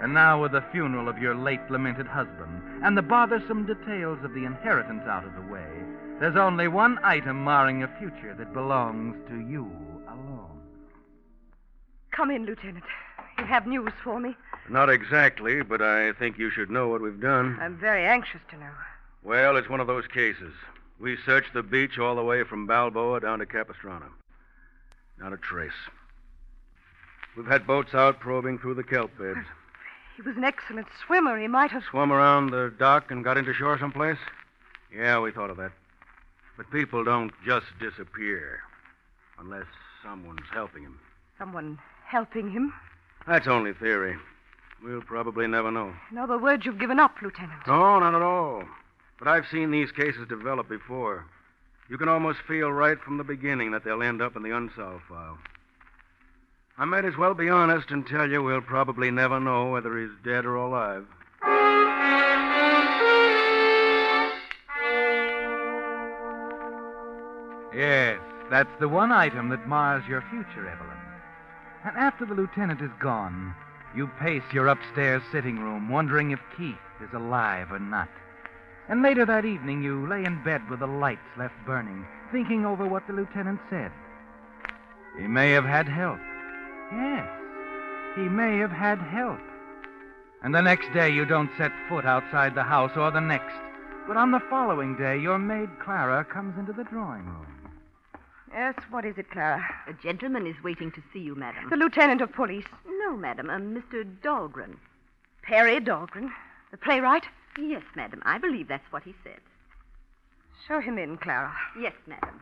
And 0.00 0.14
now, 0.14 0.40
with 0.40 0.52
the 0.52 0.64
funeral 0.72 1.08
of 1.08 1.18
your 1.18 1.34
late 1.34 1.70
lamented 1.70 2.06
husband 2.06 2.62
and 2.82 2.96
the 2.96 3.02
bothersome 3.02 3.66
details 3.66 4.18
of 4.24 4.32
the 4.32 4.46
inheritance 4.46 5.02
out 5.06 5.24
of 5.24 5.34
the 5.34 5.52
way, 5.52 5.68
there's 6.18 6.36
only 6.36 6.68
one 6.68 6.98
item 7.04 7.44
marring 7.44 7.82
a 7.82 7.98
future 7.98 8.34
that 8.38 8.54
belongs 8.54 9.16
to 9.28 9.40
you 9.40 9.70
alone. 10.08 10.60
Come 12.12 12.30
in, 12.30 12.46
Lieutenant. 12.46 12.84
You 13.38 13.44
have 13.44 13.66
news 13.66 13.92
for 14.02 14.18
me. 14.18 14.36
Not 14.70 14.88
exactly, 14.88 15.62
but 15.62 15.82
I 15.82 16.12
think 16.12 16.38
you 16.38 16.50
should 16.50 16.70
know 16.70 16.88
what 16.88 17.02
we've 17.02 17.20
done. 17.20 17.58
I'm 17.60 17.76
very 17.76 18.06
anxious 18.06 18.40
to 18.50 18.56
know. 18.58 18.70
Well, 19.22 19.56
it's 19.56 19.68
one 19.68 19.80
of 19.80 19.86
those 19.86 20.06
cases. 20.06 20.54
We 20.98 21.18
searched 21.26 21.52
the 21.52 21.62
beach 21.62 21.98
all 21.98 22.14
the 22.14 22.22
way 22.22 22.44
from 22.44 22.66
Balboa 22.66 23.20
down 23.20 23.38
to 23.40 23.46
Capistrano. 23.46 24.06
Not 25.18 25.34
a 25.34 25.36
trace. 25.36 25.72
We've 27.36 27.46
had 27.46 27.66
boats 27.66 27.94
out 27.94 28.20
probing 28.20 28.58
through 28.58 28.74
the 28.74 28.82
kelp 28.82 29.10
beds. 29.18 29.46
He 30.22 30.28
was 30.28 30.36
an 30.36 30.44
excellent 30.44 30.86
swimmer. 31.06 31.38
He 31.38 31.48
might 31.48 31.70
have. 31.70 31.82
Swum 31.90 32.12
around 32.12 32.50
the 32.50 32.74
dock 32.78 33.10
and 33.10 33.24
got 33.24 33.38
into 33.38 33.54
shore 33.54 33.78
someplace? 33.78 34.18
Yeah, 34.94 35.18
we 35.18 35.30
thought 35.30 35.48
of 35.48 35.56
that. 35.56 35.72
But 36.58 36.70
people 36.70 37.04
don't 37.04 37.32
just 37.46 37.66
disappear 37.80 38.60
unless 39.38 39.64
someone's 40.02 40.46
helping 40.52 40.82
him. 40.82 40.98
Someone 41.38 41.78
helping 42.06 42.50
him. 42.50 42.74
That's 43.26 43.46
only 43.46 43.72
theory. 43.72 44.18
We'll 44.82 45.00
probably 45.00 45.46
never 45.46 45.70
know. 45.70 45.94
In 46.10 46.18
other 46.18 46.36
words, 46.36 46.66
you've 46.66 46.78
given 46.78 47.00
up, 47.00 47.16
Lieutenant. 47.22 47.66
No, 47.66 47.98
not 47.98 48.14
at 48.14 48.20
all. 48.20 48.64
But 49.18 49.28
I've 49.28 49.46
seen 49.50 49.70
these 49.70 49.90
cases 49.90 50.28
develop 50.28 50.68
before. 50.68 51.24
You 51.88 51.96
can 51.96 52.10
almost 52.10 52.40
feel 52.46 52.70
right 52.70 53.00
from 53.00 53.16
the 53.16 53.24
beginning 53.24 53.70
that 53.70 53.84
they'll 53.84 54.02
end 54.02 54.20
up 54.20 54.36
in 54.36 54.42
the 54.42 54.54
unsolved 54.54 55.04
file. 55.08 55.38
I 56.80 56.86
might 56.86 57.04
as 57.04 57.14
well 57.14 57.34
be 57.34 57.50
honest 57.50 57.90
and 57.90 58.06
tell 58.06 58.26
you 58.26 58.42
we'll 58.42 58.62
probably 58.62 59.10
never 59.10 59.38
know 59.38 59.68
whether 59.68 59.98
he's 59.98 60.16
dead 60.24 60.46
or 60.46 60.54
alive. 60.54 61.04
Yes, 67.76 68.18
that's 68.48 68.70
the 68.80 68.88
one 68.88 69.12
item 69.12 69.50
that 69.50 69.68
mars 69.68 70.04
your 70.08 70.24
future, 70.30 70.66
Evelyn. 70.66 70.96
And 71.84 71.98
after 71.98 72.24
the 72.24 72.32
lieutenant 72.32 72.80
is 72.80 72.90
gone, 72.98 73.54
you 73.94 74.06
pace 74.18 74.42
your 74.50 74.68
upstairs 74.68 75.22
sitting 75.30 75.58
room, 75.58 75.90
wondering 75.90 76.30
if 76.30 76.40
Keith 76.56 76.76
is 77.02 77.12
alive 77.12 77.70
or 77.70 77.78
not. 77.78 78.08
And 78.88 79.02
later 79.02 79.26
that 79.26 79.44
evening, 79.44 79.82
you 79.82 80.08
lay 80.08 80.24
in 80.24 80.42
bed 80.44 80.62
with 80.70 80.80
the 80.80 80.86
lights 80.86 81.20
left 81.36 81.54
burning, 81.66 82.06
thinking 82.32 82.64
over 82.64 82.86
what 82.86 83.06
the 83.06 83.12
lieutenant 83.12 83.60
said. 83.68 83.92
He 85.18 85.26
may 85.26 85.50
have 85.50 85.66
had 85.66 85.86
help. 85.86 86.18
Yes, 86.92 87.28
he 88.16 88.22
may 88.22 88.58
have 88.58 88.72
had 88.72 88.98
help. 88.98 89.40
And 90.42 90.54
the 90.54 90.62
next 90.62 90.92
day, 90.94 91.10
you 91.10 91.24
don't 91.24 91.50
set 91.58 91.70
foot 91.88 92.04
outside 92.04 92.54
the 92.54 92.62
house, 92.62 92.92
or 92.96 93.10
the 93.10 93.20
next. 93.20 93.54
But 94.08 94.16
on 94.16 94.30
the 94.30 94.40
following 94.50 94.96
day, 94.96 95.18
your 95.18 95.38
maid 95.38 95.68
Clara 95.84 96.24
comes 96.24 96.58
into 96.58 96.72
the 96.72 96.84
drawing 96.84 97.26
room. 97.26 97.46
Yes, 98.52 98.74
what 98.90 99.04
is 99.04 99.16
it, 99.16 99.30
Clara? 99.30 99.64
A 99.86 99.92
gentleman 99.92 100.46
is 100.46 100.56
waiting 100.64 100.90
to 100.92 101.02
see 101.12 101.20
you, 101.20 101.34
madam. 101.36 101.70
The 101.70 101.76
lieutenant 101.76 102.20
of 102.20 102.32
police. 102.32 102.64
No, 102.98 103.16
madam, 103.16 103.48
a 103.48 103.58
Mr. 103.58 104.04
Dahlgren. 104.22 104.76
Perry 105.42 105.78
Dahlgren. 105.78 106.30
The 106.70 106.76
playwright? 106.76 107.24
Yes, 107.58 107.82
madam. 107.94 108.22
I 108.24 108.38
believe 108.38 108.66
that's 108.66 108.90
what 108.90 109.04
he 109.04 109.14
said. 109.22 109.40
Show 110.66 110.80
him 110.80 110.98
in, 110.98 111.16
Clara. 111.18 111.54
Yes, 111.80 111.94
madam. 112.06 112.40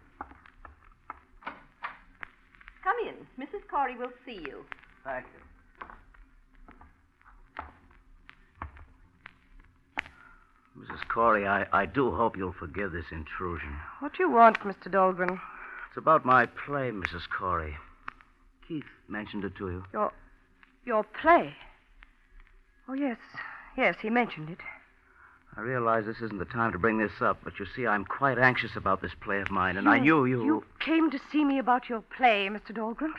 Come 2.82 2.96
in. 3.06 3.44
Mrs. 3.44 3.66
Corey 3.70 3.96
will 3.96 4.12
see 4.24 4.40
you. 4.46 4.64
Thank 5.04 5.26
you. 5.26 5.48
Mrs. 10.78 11.08
Corey, 11.08 11.46
I, 11.46 11.66
I 11.72 11.86
do 11.86 12.10
hope 12.10 12.36
you'll 12.36 12.52
forgive 12.52 12.92
this 12.92 13.06
intrusion. 13.10 13.74
What 14.00 14.12
do 14.12 14.22
you 14.22 14.30
want, 14.30 14.60
Mr. 14.60 14.88
Dahlgren? 14.88 15.40
It's 15.88 15.96
about 15.96 16.24
my 16.24 16.46
play, 16.46 16.90
Mrs. 16.90 17.22
Corey. 17.36 17.76
Keith 18.66 18.84
mentioned 19.08 19.44
it 19.44 19.56
to 19.56 19.70
you. 19.70 19.84
Your. 19.92 20.12
your 20.84 21.04
play? 21.20 21.54
Oh, 22.88 22.94
yes. 22.94 23.18
Yes, 23.76 23.96
he 24.00 24.10
mentioned 24.10 24.50
it. 24.50 24.58
I 25.58 25.62
realize 25.62 26.04
this 26.06 26.20
isn't 26.22 26.38
the 26.38 26.44
time 26.44 26.70
to 26.70 26.78
bring 26.78 26.98
this 26.98 27.20
up, 27.20 27.38
but 27.42 27.58
you 27.58 27.66
see, 27.74 27.84
I'm 27.84 28.04
quite 28.04 28.38
anxious 28.38 28.76
about 28.76 29.02
this 29.02 29.10
play 29.20 29.40
of 29.40 29.50
mine, 29.50 29.76
and 29.76 29.88
I 29.88 29.98
knew 29.98 30.24
you. 30.24 30.44
You 30.44 30.64
came 30.78 31.10
to 31.10 31.18
see 31.32 31.44
me 31.44 31.58
about 31.58 31.88
your 31.88 32.00
play, 32.00 32.48
Mr. 32.48 32.72
Dahlgren? 32.72 33.12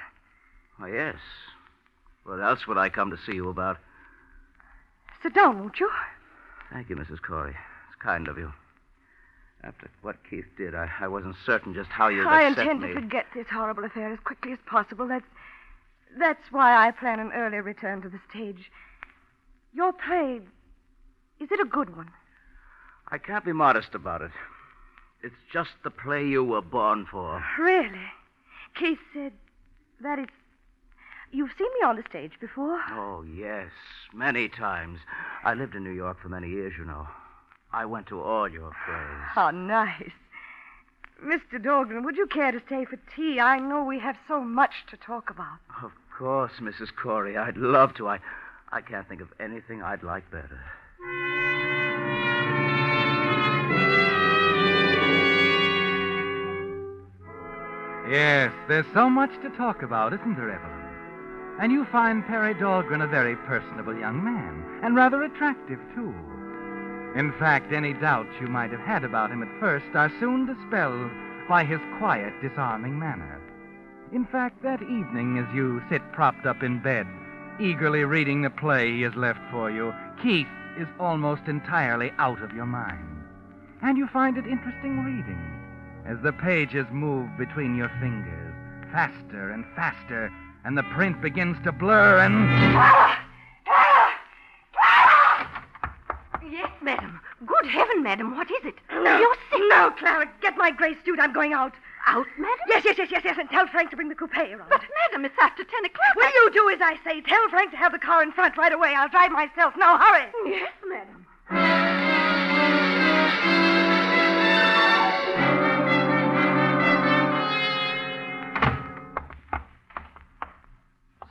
Oh, 0.81 0.85
yes. 0.85 1.17
What 2.23 2.39
else 2.39 2.65
would 2.65 2.77
I 2.77 2.87
come 2.87 3.11
to 3.11 3.17
see 3.25 3.33
you 3.33 3.49
about? 3.49 3.77
Sit 5.21 5.35
down, 5.35 5.59
won't 5.59 5.81
you? 5.81 5.89
Thank 6.71 6.89
you, 6.89 6.95
Mrs. 6.95 7.21
Corey. 7.21 7.57
It's 7.89 8.01
kind 8.01 8.29
of 8.29 8.37
you. 8.37 8.53
After 9.61 9.89
what 10.01 10.15
Keith 10.29 10.47
did, 10.57 10.75
I, 10.75 10.89
I 11.01 11.09
wasn't 11.09 11.35
certain 11.45 11.73
just 11.73 11.89
how 11.89 12.07
you'd 12.07 12.25
I 12.25 12.47
intend 12.47 12.79
me. 12.79 12.87
to 12.87 12.93
forget 12.93 13.25
this 13.35 13.47
horrible 13.51 13.83
affair 13.83 14.13
as 14.13 14.19
quickly 14.21 14.53
as 14.53 14.59
possible. 14.65 15.07
That's 15.07 15.27
that's 16.17 16.51
why 16.51 16.87
I 16.87 16.91
plan 16.91 17.19
an 17.19 17.33
early 17.33 17.57
return 17.57 18.01
to 18.03 18.09
the 18.09 18.21
stage. 18.29 18.71
Your 19.73 19.91
play 19.91 20.39
is 21.39 21.51
it 21.51 21.59
a 21.59 21.65
good 21.65 21.95
one? 21.95 22.11
I 23.11 23.17
can't 23.17 23.45
be 23.45 23.53
modest 23.53 23.95
about 23.95 24.21
it. 24.21 24.31
It's 25.21 25.35
just 25.51 25.71
the 25.83 25.89
play 25.89 26.25
you 26.25 26.43
were 26.43 26.61
born 26.61 27.07
for. 27.09 27.43
Really? 27.59 28.07
Keith 28.75 28.99
said 29.13 29.33
that 30.01 30.19
it's 30.19 30.31
You've 31.31 31.51
seen 31.57 31.67
me 31.79 31.85
on 31.85 31.95
the 31.95 32.03
stage 32.09 32.31
before. 32.41 32.79
Oh, 32.91 33.23
yes, 33.23 33.69
many 34.13 34.49
times. 34.49 34.99
I 35.43 35.53
lived 35.53 35.75
in 35.75 35.83
New 35.83 35.91
York 35.91 36.19
for 36.21 36.29
many 36.29 36.49
years, 36.49 36.73
you 36.77 36.85
know. 36.85 37.07
I 37.71 37.85
went 37.85 38.07
to 38.07 38.19
all 38.19 38.49
your 38.49 38.71
plays. 38.85 39.27
How 39.35 39.51
nice. 39.51 40.11
Mr. 41.23 41.61
Dahlgren, 41.63 42.03
would 42.03 42.17
you 42.17 42.25
care 42.25 42.51
to 42.51 42.61
stay 42.65 42.85
for 42.85 42.97
tea? 43.15 43.39
I 43.39 43.59
know 43.59 43.83
we 43.83 43.99
have 43.99 44.17
so 44.27 44.41
much 44.41 44.71
to 44.89 44.97
talk 44.97 45.29
about. 45.29 45.59
Of 45.83 45.91
course, 46.17 46.53
Mrs. 46.59 46.89
Corey. 46.95 47.37
I'd 47.37 47.57
love 47.57 47.93
to. 47.95 48.07
I, 48.07 48.19
I 48.71 48.81
can't 48.81 49.07
think 49.07 49.21
of 49.21 49.29
anything 49.39 49.83
I'd 49.83 50.01
like 50.01 50.31
better. 50.31 50.59
Yes, 58.09 58.51
there's 58.67 58.87
so 58.91 59.07
much 59.07 59.29
to 59.43 59.51
talk 59.51 59.83
about, 59.83 60.13
isn't 60.13 60.35
there, 60.35 60.49
Evelyn? 60.49 61.59
And 61.61 61.71
you 61.71 61.85
find 61.85 62.25
Perry 62.25 62.55
Dahlgren 62.55 63.03
a 63.03 63.07
very 63.07 63.35
personable 63.35 63.95
young 63.95 64.23
man, 64.23 64.65
and 64.81 64.95
rather 64.95 65.21
attractive, 65.21 65.77
too. 65.93 66.11
In 67.15 67.31
fact, 67.37 67.71
any 67.71 67.93
doubts 67.93 68.33
you 68.41 68.47
might 68.47 68.71
have 68.71 68.79
had 68.79 69.03
about 69.03 69.29
him 69.29 69.43
at 69.43 69.59
first 69.59 69.85
are 69.93 70.11
soon 70.19 70.47
dispelled 70.47 71.11
by 71.47 71.63
his 71.63 71.79
quiet, 71.99 72.33
disarming 72.41 72.97
manner. 72.97 73.39
In 74.11 74.25
fact, 74.25 74.63
that 74.63 74.81
evening, 74.81 75.37
as 75.37 75.53
you 75.53 75.79
sit 75.87 76.01
propped 76.11 76.47
up 76.47 76.63
in 76.63 76.81
bed, 76.81 77.05
eagerly 77.59 78.05
reading 78.05 78.41
the 78.41 78.49
play 78.49 78.91
he 78.91 79.03
has 79.03 79.13
left 79.13 79.41
for 79.51 79.69
you, 79.69 79.93
Keith 80.19 80.47
is 80.79 80.87
almost 80.99 81.43
entirely 81.45 82.11
out 82.17 82.41
of 82.41 82.53
your 82.53 82.65
mind. 82.65 83.23
And 83.83 83.99
you 83.99 84.07
find 84.07 84.35
it 84.35 84.47
interesting 84.47 85.05
reading 85.05 85.58
as 86.09 86.17
the 86.23 86.33
pages 86.33 86.87
move 86.91 87.29
between 87.37 87.75
your 87.75 87.89
fingers, 88.01 88.55
faster 88.91 89.51
and 89.51 89.63
faster, 89.75 90.31
and 90.65 90.75
the 90.75 90.83
print 90.83 91.21
begins 91.21 91.55
to 91.63 91.71
blur 91.71 92.19
and. 92.19 92.49
Yes, 96.51 96.71
madam. 96.81 97.19
Good 97.45 97.67
heaven, 97.67 98.01
madam, 98.01 98.35
what 98.35 98.49
is 98.49 98.65
it? 98.65 98.75
No. 98.91 99.19
You're 99.19 99.35
sick. 99.51 99.61
No, 99.69 99.91
Clara, 99.97 100.27
get 100.41 100.57
my 100.57 100.71
gray 100.71 100.95
suit. 101.05 101.19
I'm 101.19 101.31
going 101.31 101.53
out. 101.53 101.73
Out, 102.07 102.25
madam? 102.39 102.57
Yes, 102.67 102.83
yes, 102.85 102.97
yes, 102.97 103.09
yes, 103.11 103.21
yes, 103.23 103.37
and 103.39 103.49
tell 103.49 103.67
Frank 103.67 103.91
to 103.91 103.95
bring 103.95 104.09
the 104.09 104.15
coupe 104.15 104.35
around. 104.35 104.67
But, 104.69 104.81
madam, 105.05 105.25
it's 105.25 105.35
after 105.39 105.63
ten 105.63 105.85
o'clock. 105.85 106.15
Will 106.15 106.31
you 106.33 106.51
do 106.51 106.69
as 106.69 106.79
I 106.81 106.97
say? 107.03 107.21
Tell 107.21 107.49
Frank 107.49 107.71
to 107.71 107.77
have 107.77 107.91
the 107.91 107.99
car 107.99 108.23
in 108.23 108.31
front 108.31 108.57
right 108.57 108.73
away. 108.73 108.95
I'll 108.97 109.09
drive 109.09 109.31
myself. 109.31 109.75
Now, 109.77 109.97
hurry. 109.97 110.25
Yes, 110.47 110.71
madam. 110.89 111.18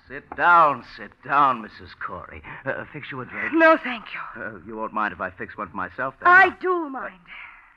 Sit 0.09 0.35
down, 0.37 0.85
sit 0.97 1.11
down, 1.23 1.63
Mrs. 1.63 1.91
Corey. 2.05 2.43
Uh, 2.65 2.85
fix 2.93 3.11
you 3.13 3.21
a 3.21 3.27
drink. 3.27 3.53
No, 3.53 3.77
thank 3.77 4.05
you. 4.15 4.43
Uh, 4.43 4.59
you 4.67 4.75
won't 4.77 4.95
mind 4.95 5.13
if 5.13 5.21
I 5.21 5.31
fix 5.31 5.57
one 5.57 5.69
for 5.69 5.77
myself, 5.77 6.15
then? 6.19 6.29
I 6.29 6.49
do 6.61 6.89
mind. 6.89 7.21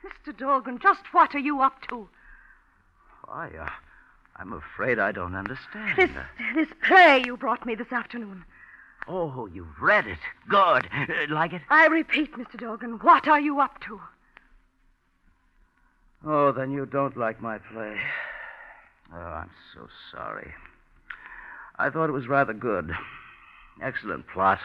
Mr. 0.02 0.34
Dahlgren, 0.34 0.80
just 0.80 1.02
what 1.12 1.34
are 1.34 1.38
you 1.38 1.60
up 1.60 1.86
to? 1.88 2.08
Why, 3.26 3.50
uh, 3.60 3.68
I'm 4.36 4.52
afraid 4.54 4.98
I 4.98 5.12
don't 5.12 5.34
understand. 5.34 5.96
This, 5.96 6.10
this 6.54 6.68
play 6.86 7.22
you 7.24 7.36
brought 7.36 7.66
me 7.66 7.74
this 7.74 7.92
afternoon. 7.92 8.44
Oh, 9.06 9.46
you've 9.46 9.80
read 9.80 10.06
it. 10.06 10.18
Good. 10.48 10.88
Uh, 10.92 11.06
like 11.28 11.52
it? 11.52 11.62
I 11.68 11.86
repeat, 11.86 12.32
Mr. 12.32 12.56
Dahlgren, 12.56 13.02
what 13.02 13.28
are 13.28 13.40
you 13.40 13.60
up 13.60 13.80
to? 13.82 14.00
Oh, 16.24 16.52
then 16.52 16.70
you 16.70 16.86
don't 16.86 17.16
like 17.16 17.42
my 17.42 17.58
play. 17.58 17.96
Oh, 19.12 19.18
I'm 19.18 19.50
so 19.74 19.88
sorry. 20.10 20.54
I 21.78 21.90
thought 21.90 22.08
it 22.08 22.12
was 22.12 22.28
rather 22.28 22.52
good. 22.52 22.92
Excellent 23.82 24.26
plot. 24.28 24.60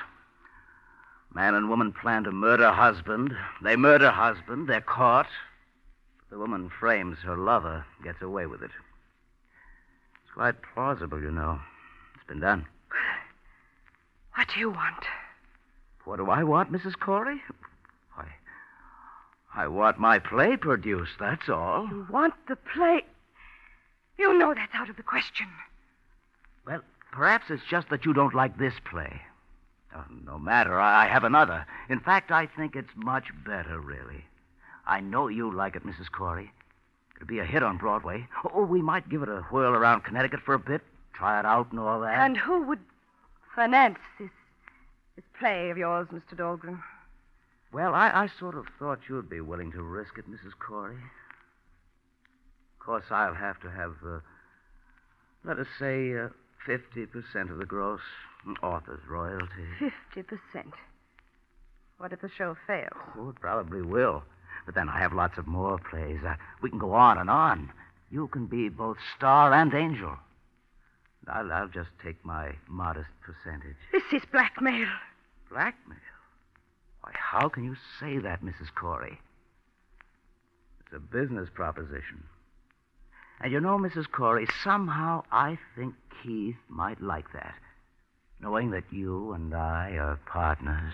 Man 1.34 1.54
and 1.54 1.70
woman 1.70 1.94
plan 1.94 2.24
to 2.24 2.32
murder 2.32 2.72
husband. 2.72 3.36
They 3.64 3.76
murder 3.76 4.12
husband. 4.12 4.68
They're 4.68 4.82
caught. 4.82 5.28
The 6.30 6.38
woman 6.38 6.70
frames 6.70 7.20
her 7.20 7.38
lover, 7.38 7.86
gets 8.04 8.22
away 8.22 8.48
with 8.48 8.62
it. 8.62 8.72
It's 10.24 10.34
quite 10.34 10.56
plausible, 10.74 11.22
you 11.22 11.32
know. 11.32 11.60
It's 12.16 12.26
been 12.28 12.42
done. 12.42 12.66
What 14.36 14.50
do 14.54 14.60
you 14.60 14.70
want? 14.70 15.06
What 16.04 16.18
do 16.18 16.30
I 16.30 16.44
want, 16.44 16.72
Mrs. 16.72 17.00
Corey? 17.00 17.42
Why, 18.14 18.28
I 19.56 19.68
want 19.68 20.00
my 20.00 20.20
play 20.20 20.58
produced, 20.58 21.14
that's 21.20 21.50
all. 21.50 21.88
You 21.90 22.08
want 22.10 22.34
the 22.48 22.56
play. 22.56 23.06
You 24.18 24.38
know 24.38 24.54
that's 24.54 24.74
out 24.76 24.90
of 24.90 24.98
the 24.98 25.04
question. 25.04 25.48
Well, 26.66 26.82
perhaps 27.12 27.46
it's 27.50 27.64
just 27.70 27.90
that 27.90 28.06
you 28.06 28.14
don't 28.14 28.36
like 28.36 28.58
this 28.58 28.74
play. 28.90 29.22
Oh, 29.96 30.06
no 30.26 30.38
matter. 30.38 30.80
I 30.80 31.08
have 31.08 31.24
another. 31.24 31.66
In 31.90 32.00
fact, 32.00 32.32
I 32.32 32.46
think 32.46 32.76
it's 32.76 32.96
much 32.96 33.26
better, 33.46 33.80
really. 33.80 34.26
I 34.86 35.00
know 35.02 35.28
you 35.28 35.52
like 35.52 35.76
it, 35.76 35.86
Mrs. 35.86 36.12
Corey. 36.12 36.52
It'll 37.16 37.28
be 37.28 37.40
a 37.40 37.46
hit 37.46 37.64
on 37.64 37.78
Broadway. 37.78 38.28
Oh, 38.54 38.64
we 38.64 38.82
might 38.82 39.10
give 39.10 39.24
it 39.24 39.30
a 39.30 39.42
whirl 39.50 39.74
around 39.74 40.04
Connecticut 40.04 40.42
for 40.42 40.54
a 40.54 40.60
bit, 40.60 40.82
try 41.14 41.40
it 41.40 41.46
out 41.46 41.72
and 41.72 41.80
all 41.80 42.02
that. 42.02 42.18
And 42.18 42.38
who 42.38 42.62
would 42.64 42.80
finance 43.56 43.98
this 44.20 44.30
this 45.16 45.26
play 45.40 45.72
of 45.72 45.78
yours, 45.80 46.08
Mr. 46.14 46.38
Dahlgren? 46.38 46.80
Well, 47.74 47.96
I, 47.96 48.12
I 48.12 48.28
sort 48.40 48.56
of 48.56 48.68
thought 48.78 49.00
you'd 49.10 49.30
be 49.30 49.42
willing 49.42 49.72
to 49.72 49.82
risk 49.82 50.20
it, 50.20 50.30
Mrs. 50.30 50.54
Corey. 50.60 50.96
Of 52.80 52.86
course, 52.86 53.06
I'll 53.10 53.34
have 53.34 53.60
to 53.62 53.72
have, 53.72 53.96
uh, 54.06 54.20
let 55.44 55.58
us 55.58 55.68
say, 55.80 56.16
uh, 56.16 56.30
50% 56.68 57.52
of 57.52 57.58
the 57.58 57.66
gross 57.66 58.02
author's 58.62 59.02
royalty. 59.10 59.48
Fifty 59.80 60.24
percent. 60.24 60.74
What 61.98 62.14
if 62.14 62.22
the 62.22 62.30
show 62.30 62.56
fails? 62.68 62.92
Oh, 63.18 63.30
it 63.30 63.36
probably 63.42 63.82
will. 63.82 64.24
But 64.66 64.76
then 64.76 64.90
I 64.90 65.00
have 65.00 65.14
lots 65.14 65.38
of 65.38 65.48
more 65.48 65.80
plays. 65.90 66.20
Uh, 66.28 66.36
we 66.62 66.70
can 66.70 66.80
go 66.80 66.94
on 66.94 67.18
and 67.18 67.30
on. 67.30 67.72
You 68.12 68.28
can 68.28 68.46
be 68.46 68.70
both 68.70 68.98
star 69.16 69.54
and 69.54 69.74
angel. 69.74 70.16
I'll, 71.28 71.52
I'll 71.52 71.68
just 71.68 71.90
take 72.04 72.24
my 72.24 72.52
modest 72.68 73.10
percentage. 73.22 73.76
This 73.92 74.04
is 74.14 74.22
blackmail. 74.32 74.88
Blackmail? 75.50 75.98
Why, 77.02 77.12
how 77.14 77.50
can 77.50 77.64
you 77.64 77.76
say 78.00 78.18
that, 78.20 78.44
Mrs. 78.44 78.74
Corey? 78.80 79.20
It's 80.82 80.96
a 80.96 81.00
business 81.00 81.50
proposition. 81.54 82.24
And 83.40 83.52
you 83.52 83.60
know, 83.60 83.78
Mrs. 83.78 84.10
Corey, 84.12 84.48
somehow 84.64 85.24
I 85.32 85.58
think 85.76 85.94
Keith 86.24 86.56
might 86.70 87.02
like 87.02 87.32
that. 87.34 87.56
Knowing 88.42 88.72
that 88.72 88.84
you 88.92 89.34
and 89.34 89.54
I 89.54 89.92
are 89.92 90.20
partners. 90.26 90.94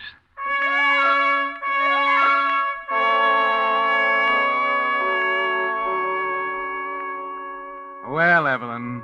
Well, 8.10 8.48
Evelyn, 8.48 9.02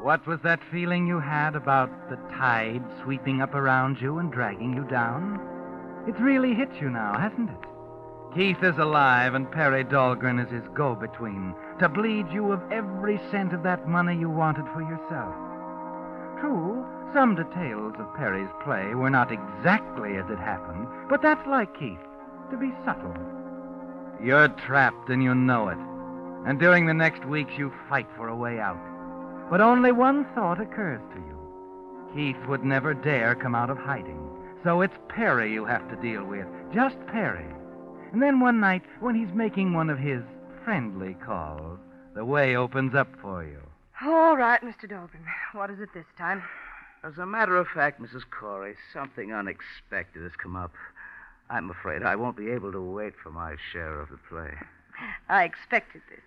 what 0.00 0.26
was 0.26 0.40
that 0.42 0.60
feeling 0.70 1.06
you 1.06 1.18
had 1.18 1.56
about 1.56 1.90
the 2.08 2.16
tide 2.36 2.82
sweeping 3.02 3.42
up 3.42 3.54
around 3.54 4.00
you 4.00 4.18
and 4.18 4.32
dragging 4.32 4.74
you 4.74 4.84
down? 4.84 5.40
It's 6.06 6.20
really 6.20 6.54
hit 6.54 6.70
you 6.80 6.88
now, 6.88 7.18
hasn't 7.18 7.50
it? 7.50 7.77
Keith 8.34 8.62
is 8.62 8.76
alive, 8.78 9.34
and 9.34 9.50
Perry 9.50 9.84
Dahlgren 9.84 10.38
is 10.38 10.50
his 10.52 10.68
go 10.74 10.94
between 10.94 11.54
to 11.80 11.88
bleed 11.88 12.26
you 12.30 12.52
of 12.52 12.60
every 12.70 13.18
cent 13.30 13.52
of 13.52 13.62
that 13.62 13.88
money 13.88 14.16
you 14.16 14.28
wanted 14.28 14.66
for 14.74 14.82
yourself. 14.82 15.34
True, 16.40 16.84
some 17.14 17.34
details 17.34 17.94
of 17.98 18.14
Perry's 18.14 18.50
play 18.62 18.94
were 18.94 19.10
not 19.10 19.32
exactly 19.32 20.16
as 20.16 20.28
it 20.28 20.38
happened, 20.38 20.86
but 21.08 21.22
that's 21.22 21.46
like 21.46 21.78
Keith, 21.78 21.98
to 22.50 22.56
be 22.56 22.70
subtle. 22.84 23.16
You're 24.22 24.48
trapped 24.48 25.08
and 25.08 25.22
you 25.22 25.34
know 25.34 25.68
it. 25.68 25.78
And 26.46 26.58
during 26.58 26.86
the 26.86 26.94
next 26.94 27.24
weeks, 27.24 27.52
you 27.56 27.72
fight 27.88 28.08
for 28.16 28.28
a 28.28 28.36
way 28.36 28.60
out. 28.60 28.78
But 29.50 29.60
only 29.60 29.92
one 29.92 30.26
thought 30.34 30.60
occurs 30.60 31.00
to 31.14 31.20
you 31.20 31.38
Keith 32.14 32.46
would 32.46 32.64
never 32.64 32.94
dare 32.94 33.34
come 33.34 33.54
out 33.54 33.70
of 33.70 33.78
hiding. 33.78 34.20
So 34.64 34.80
it's 34.80 34.94
Perry 35.08 35.52
you 35.52 35.64
have 35.64 35.88
to 35.90 35.96
deal 35.96 36.24
with, 36.24 36.46
just 36.74 36.96
Perry. 37.06 37.46
And 38.12 38.22
then 38.22 38.40
one 38.40 38.60
night, 38.60 38.82
when 39.00 39.14
he's 39.14 39.34
making 39.34 39.74
one 39.74 39.90
of 39.90 39.98
his 39.98 40.22
friendly 40.64 41.14
calls, 41.24 41.78
the 42.14 42.24
way 42.24 42.56
opens 42.56 42.94
up 42.94 43.08
for 43.20 43.44
you. 43.44 43.60
All 44.02 44.36
right, 44.36 44.60
Mr. 44.62 44.88
Dahlgren. 44.88 45.24
What 45.52 45.70
is 45.70 45.80
it 45.80 45.90
this 45.92 46.06
time? 46.16 46.42
As 47.04 47.18
a 47.18 47.26
matter 47.26 47.56
of 47.56 47.68
fact, 47.68 48.00
Mrs. 48.00 48.22
Corey, 48.28 48.74
something 48.92 49.32
unexpected 49.32 50.22
has 50.22 50.32
come 50.36 50.56
up. 50.56 50.72
I'm 51.50 51.70
afraid 51.70 52.02
I 52.02 52.16
won't 52.16 52.36
be 52.36 52.50
able 52.50 52.72
to 52.72 52.80
wait 52.80 53.14
for 53.22 53.30
my 53.30 53.56
share 53.72 54.00
of 54.00 54.08
the 54.08 54.18
play. 54.28 54.54
I 55.28 55.44
expected 55.44 56.02
this. 56.10 56.20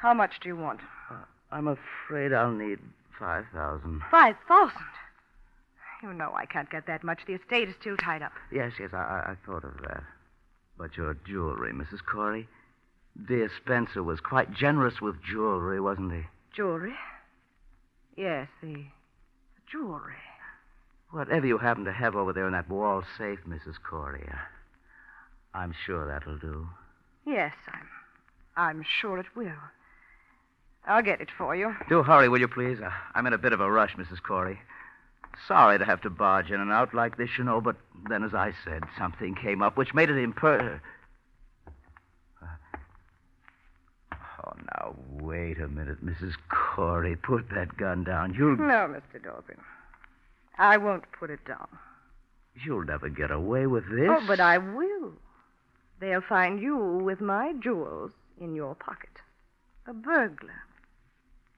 How 0.00 0.14
much 0.14 0.40
do 0.40 0.48
you 0.48 0.56
want? 0.56 0.80
Uh, 1.10 1.16
I'm 1.52 1.68
afraid 1.68 2.32
I'll 2.32 2.52
need 2.52 2.78
five 3.18 3.44
thousand. 3.52 4.00
Five 4.10 4.36
thousand. 4.48 4.78
You 6.02 6.14
know 6.14 6.32
I 6.34 6.46
can't 6.46 6.70
get 6.70 6.86
that 6.86 7.04
much. 7.04 7.20
The 7.26 7.34
estate 7.34 7.68
is 7.68 7.74
still 7.78 7.96
tied 7.98 8.22
up. 8.22 8.32
Yes, 8.50 8.72
yes, 8.80 8.90
I, 8.94 8.96
I, 8.96 9.32
I 9.32 9.36
thought 9.44 9.64
of 9.64 9.74
that. 9.82 10.02
But 10.80 10.96
your 10.96 11.14
jewelry, 11.26 11.72
Mrs. 11.74 11.98
Corey. 12.10 12.48
Dear 13.28 13.50
Spencer 13.62 14.02
was 14.02 14.18
quite 14.18 14.54
generous 14.54 14.98
with 15.02 15.22
jewelry, 15.22 15.78
wasn't 15.78 16.12
he? 16.12 16.22
Jewelry? 16.56 16.94
Yes, 18.16 18.48
the, 18.62 18.86
jewelry. 19.70 20.14
Whatever 21.10 21.46
you 21.46 21.58
happen 21.58 21.84
to 21.84 21.92
have 21.92 22.16
over 22.16 22.32
there 22.32 22.46
in 22.46 22.52
that 22.52 22.70
wall 22.70 23.02
safe, 23.18 23.40
Mrs. 23.46 23.74
Corey, 23.88 24.26
I'm 25.52 25.74
sure 25.84 26.06
that'll 26.06 26.38
do. 26.38 26.66
Yes, 27.26 27.52
I'm. 27.68 27.88
I'm 28.56 28.84
sure 29.02 29.18
it 29.18 29.36
will. 29.36 29.52
I'll 30.86 31.02
get 31.02 31.20
it 31.20 31.28
for 31.36 31.54
you. 31.54 31.74
Do 31.90 32.02
hurry, 32.02 32.30
will 32.30 32.40
you, 32.40 32.48
please? 32.48 32.78
I'm 33.14 33.26
in 33.26 33.34
a 33.34 33.38
bit 33.38 33.52
of 33.52 33.60
a 33.60 33.70
rush, 33.70 33.96
Mrs. 33.96 34.22
Corey. 34.22 34.58
Sorry 35.46 35.78
to 35.78 35.84
have 35.84 36.00
to 36.02 36.10
barge 36.10 36.50
in 36.50 36.60
and 36.60 36.70
out 36.70 36.94
like 36.94 37.16
this, 37.16 37.30
you 37.38 37.44
know, 37.44 37.60
but 37.60 37.76
then, 38.08 38.22
as 38.22 38.34
I 38.34 38.52
said, 38.64 38.84
something 38.98 39.34
came 39.34 39.62
up 39.62 39.76
which 39.76 39.94
made 39.94 40.10
it 40.10 40.16
imper. 40.16 40.80
Uh, 42.42 42.46
oh, 44.12 44.52
now, 44.56 44.96
wait 45.20 45.58
a 45.58 45.68
minute, 45.68 46.04
Mrs. 46.04 46.34
Corey. 46.48 47.16
Put 47.16 47.48
that 47.54 47.76
gun 47.76 48.04
down. 48.04 48.34
You'll. 48.34 48.56
No, 48.56 48.88
Mr. 48.88 49.20
Dahlgren. 49.22 49.60
I 50.58 50.76
won't 50.76 51.10
put 51.12 51.30
it 51.30 51.44
down. 51.46 51.68
You'll 52.64 52.84
never 52.84 53.08
get 53.08 53.30
away 53.30 53.66
with 53.66 53.88
this. 53.88 54.08
Oh, 54.10 54.22
but 54.26 54.40
I 54.40 54.58
will. 54.58 55.12
They'll 56.00 56.20
find 56.20 56.60
you 56.60 56.76
with 56.76 57.20
my 57.20 57.54
jewels 57.62 58.12
in 58.40 58.54
your 58.54 58.74
pocket. 58.74 59.10
A 59.86 59.92
burglar. 59.92 60.64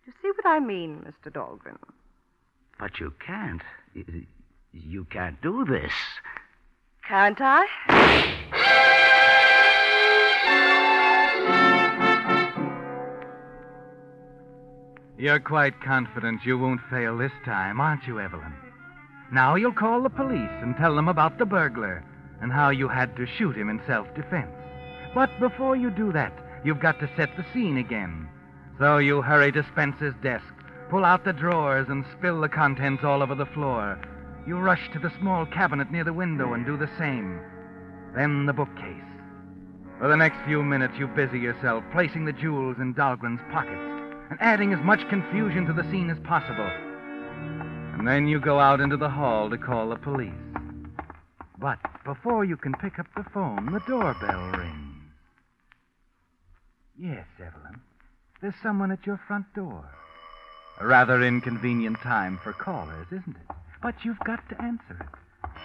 You 0.06 0.12
see 0.20 0.28
what 0.28 0.46
I 0.46 0.60
mean, 0.60 1.06
Mr. 1.06 1.32
Dahlgren? 1.32 1.78
But 2.82 2.98
you 2.98 3.14
can't. 3.24 3.62
You 4.72 5.04
can't 5.04 5.40
do 5.40 5.64
this. 5.64 5.92
Can't 7.06 7.38
I? 7.40 7.64
You're 15.16 15.38
quite 15.38 15.80
confident 15.80 16.44
you 16.44 16.58
won't 16.58 16.80
fail 16.90 17.16
this 17.16 17.30
time, 17.44 17.80
aren't 17.80 18.08
you, 18.08 18.18
Evelyn? 18.18 18.52
Now 19.30 19.54
you'll 19.54 19.72
call 19.72 20.02
the 20.02 20.10
police 20.10 20.50
and 20.60 20.76
tell 20.76 20.96
them 20.96 21.06
about 21.06 21.38
the 21.38 21.46
burglar 21.46 22.02
and 22.40 22.50
how 22.50 22.70
you 22.70 22.88
had 22.88 23.14
to 23.14 23.26
shoot 23.38 23.56
him 23.56 23.70
in 23.70 23.80
self 23.86 24.12
defense. 24.16 24.50
But 25.14 25.30
before 25.38 25.76
you 25.76 25.90
do 25.90 26.10
that, 26.14 26.32
you've 26.64 26.80
got 26.80 26.98
to 26.98 27.08
set 27.16 27.36
the 27.36 27.46
scene 27.54 27.76
again. 27.76 28.28
So 28.80 28.98
you 28.98 29.22
hurry 29.22 29.52
to 29.52 29.64
Spencer's 29.70 30.16
desk, 30.20 30.52
pull 30.92 31.06
out 31.06 31.24
the 31.24 31.32
drawers, 31.32 31.88
and 31.88 32.04
spill 32.18 32.42
the 32.42 32.48
contents 32.50 33.02
all 33.02 33.22
over 33.22 33.34
the 33.34 33.46
floor. 33.46 33.98
You 34.46 34.58
rush 34.58 34.90
to 34.92 34.98
the 34.98 35.10
small 35.18 35.46
cabinet 35.46 35.90
near 35.90 36.04
the 36.04 36.12
window 36.12 36.52
and 36.52 36.66
do 36.66 36.76
the 36.76 36.90
same. 36.98 37.40
Then 38.14 38.44
the 38.44 38.52
bookcase. 38.52 39.08
For 39.98 40.08
the 40.08 40.18
next 40.18 40.44
few 40.44 40.62
minutes, 40.62 40.92
you 40.98 41.06
busy 41.06 41.38
yourself 41.38 41.82
placing 41.92 42.26
the 42.26 42.32
jewels 42.34 42.76
in 42.78 42.92
Dahlgren's 42.92 43.40
pockets 43.50 43.80
and 44.28 44.38
adding 44.42 44.74
as 44.74 44.84
much 44.84 45.08
confusion 45.08 45.64
to 45.64 45.72
the 45.72 45.90
scene 45.90 46.10
as 46.10 46.18
possible. 46.24 46.70
And 47.96 48.06
then 48.06 48.28
you 48.28 48.38
go 48.38 48.60
out 48.60 48.82
into 48.82 48.98
the 48.98 49.08
hall 49.08 49.48
to 49.48 49.56
call 49.56 49.88
the 49.88 49.96
police. 49.96 50.34
But 51.58 51.78
before 52.04 52.44
you 52.44 52.58
can 52.58 52.74
pick 52.74 52.98
up 52.98 53.06
the 53.16 53.24
phone, 53.32 53.72
the 53.72 53.80
doorbell 53.88 54.50
rings. 54.58 55.00
Yes, 56.98 57.24
Evelyn. 57.38 57.80
There's 58.42 58.60
someone 58.62 58.90
at 58.90 59.06
your 59.06 59.18
front 59.26 59.46
door. 59.54 59.88
A 60.80 60.86
rather 60.86 61.22
inconvenient 61.22 62.00
time 62.00 62.38
for 62.42 62.52
callers, 62.52 63.06
isn't 63.08 63.36
it? 63.36 63.56
But 63.82 63.94
you've 64.04 64.18
got 64.20 64.48
to 64.48 64.62
answer 64.62 64.96
it. 65.00 65.06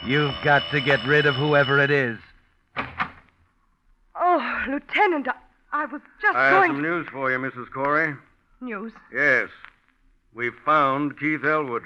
You've 0.05 0.35
got 0.43 0.63
to 0.71 0.81
get 0.81 1.05
rid 1.05 1.25
of 1.25 1.35
whoever 1.35 1.79
it 1.79 1.91
is. 1.91 2.17
Oh, 4.15 4.63
Lieutenant, 4.67 5.27
I, 5.27 5.33
I 5.71 5.85
was 5.85 6.01
just 6.21 6.33
going. 6.33 6.35
I 6.35 6.49
have 6.49 6.65
some 6.67 6.81
news 6.81 7.07
for 7.11 7.31
you, 7.31 7.37
Mrs. 7.37 7.71
Corey. 7.71 8.15
News. 8.61 8.91
Yes. 9.13 9.49
We've 10.33 10.55
found 10.65 11.19
Keith 11.19 11.43
Elwood. 11.43 11.83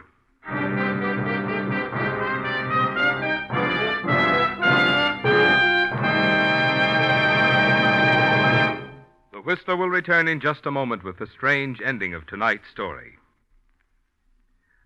Whistler 9.51 9.75
will 9.75 9.89
return 9.89 10.29
in 10.29 10.39
just 10.39 10.65
a 10.65 10.71
moment 10.71 11.03
with 11.03 11.17
the 11.17 11.27
strange 11.27 11.81
ending 11.83 12.13
of 12.13 12.25
tonight's 12.25 12.69
story. 12.69 13.17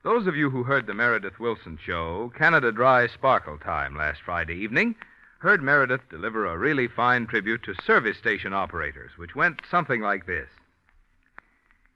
Those 0.02 0.26
of 0.26 0.36
you 0.36 0.50
who 0.50 0.64
heard 0.64 0.88
the 0.88 0.94
Meredith 0.96 1.40
Willson 1.40 1.78
show, 1.78 2.34
Canada 2.36 2.72
Dry 2.72 3.06
Sparkle 3.06 3.60
Time, 3.60 3.96
last 3.96 4.24
Friday 4.24 4.56
evening, 4.56 4.96
heard 5.38 5.62
Meredith 5.62 6.10
deliver 6.10 6.48
a 6.48 6.58
really 6.58 6.88
fine 6.88 7.28
tribute 7.28 7.62
to 7.62 7.76
service 7.84 8.18
station 8.18 8.54
operators, 8.56 9.12
which 9.18 9.36
went 9.36 9.62
something 9.70 10.02
like 10.02 10.26
this 10.26 10.50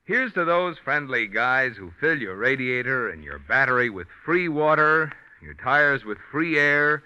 Here's 0.04 0.34
to 0.34 0.46
those 0.46 0.78
friendly 0.78 1.26
guys 1.26 1.76
who 1.76 1.92
fill 2.00 2.22
your 2.22 2.36
radiator 2.36 3.10
and 3.10 3.24
your 3.24 3.40
battery 3.40 3.90
with 3.90 4.08
free 4.24 4.48
water, 4.48 5.12
your 5.42 5.56
tires 5.56 6.06
with 6.06 6.20
free 6.32 6.60
air, 6.60 7.02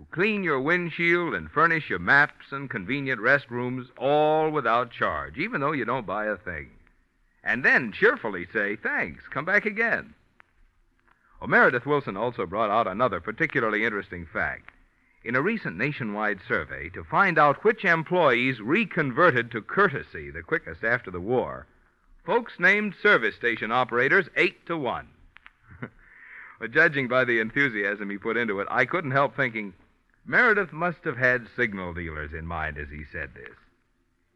who 0.00 0.06
clean 0.12 0.42
your 0.42 0.58
windshield 0.58 1.34
and 1.34 1.50
furnish 1.50 1.90
your 1.90 1.98
maps 1.98 2.52
and 2.52 2.70
convenient 2.70 3.20
restrooms 3.20 3.88
all 3.98 4.48
without 4.48 4.90
charge, 4.90 5.36
even 5.36 5.60
though 5.60 5.72
you 5.72 5.84
don't 5.84 6.06
buy 6.06 6.24
a 6.24 6.36
thing. 6.36 6.70
And 7.44 7.62
then 7.62 7.92
cheerfully 7.92 8.46
say, 8.50 8.76
thanks, 8.76 9.24
come 9.28 9.44
back 9.44 9.66
again. 9.66 10.14
Well, 11.38 11.48
Meredith 11.48 11.84
Willson 11.84 12.16
also 12.16 12.46
brought 12.46 12.70
out 12.70 12.86
another 12.86 13.20
particularly 13.20 13.84
interesting 13.84 14.24
fact. 14.24 14.70
In 15.22 15.36
a 15.36 15.42
recent 15.42 15.76
nationwide 15.76 16.40
survey 16.48 16.88
to 16.90 17.04
find 17.04 17.38
out 17.38 17.62
which 17.62 17.84
employees 17.84 18.58
reconverted 18.58 19.50
to 19.50 19.60
courtesy 19.60 20.30
the 20.30 20.42
quickest 20.42 20.82
after 20.82 21.10
the 21.10 21.20
war, 21.20 21.66
folks 22.24 22.54
named 22.58 22.94
service 23.02 23.36
station 23.36 23.70
operators 23.70 24.30
eight 24.34 24.64
to 24.64 24.78
one. 24.78 25.08
but 26.58 26.70
judging 26.70 27.06
by 27.06 27.22
the 27.26 27.38
enthusiasm 27.38 28.08
he 28.08 28.16
put 28.16 28.38
into 28.38 28.60
it, 28.60 28.68
I 28.70 28.86
couldn't 28.86 29.10
help 29.10 29.36
thinking 29.36 29.74
Meredith 30.26 30.72
must 30.72 31.04
have 31.04 31.16
had 31.16 31.48
signal 31.56 31.94
dealers 31.94 32.32
in 32.32 32.46
mind 32.46 32.78
as 32.78 32.88
he 32.88 33.04
said 33.12 33.30
this. 33.34 33.54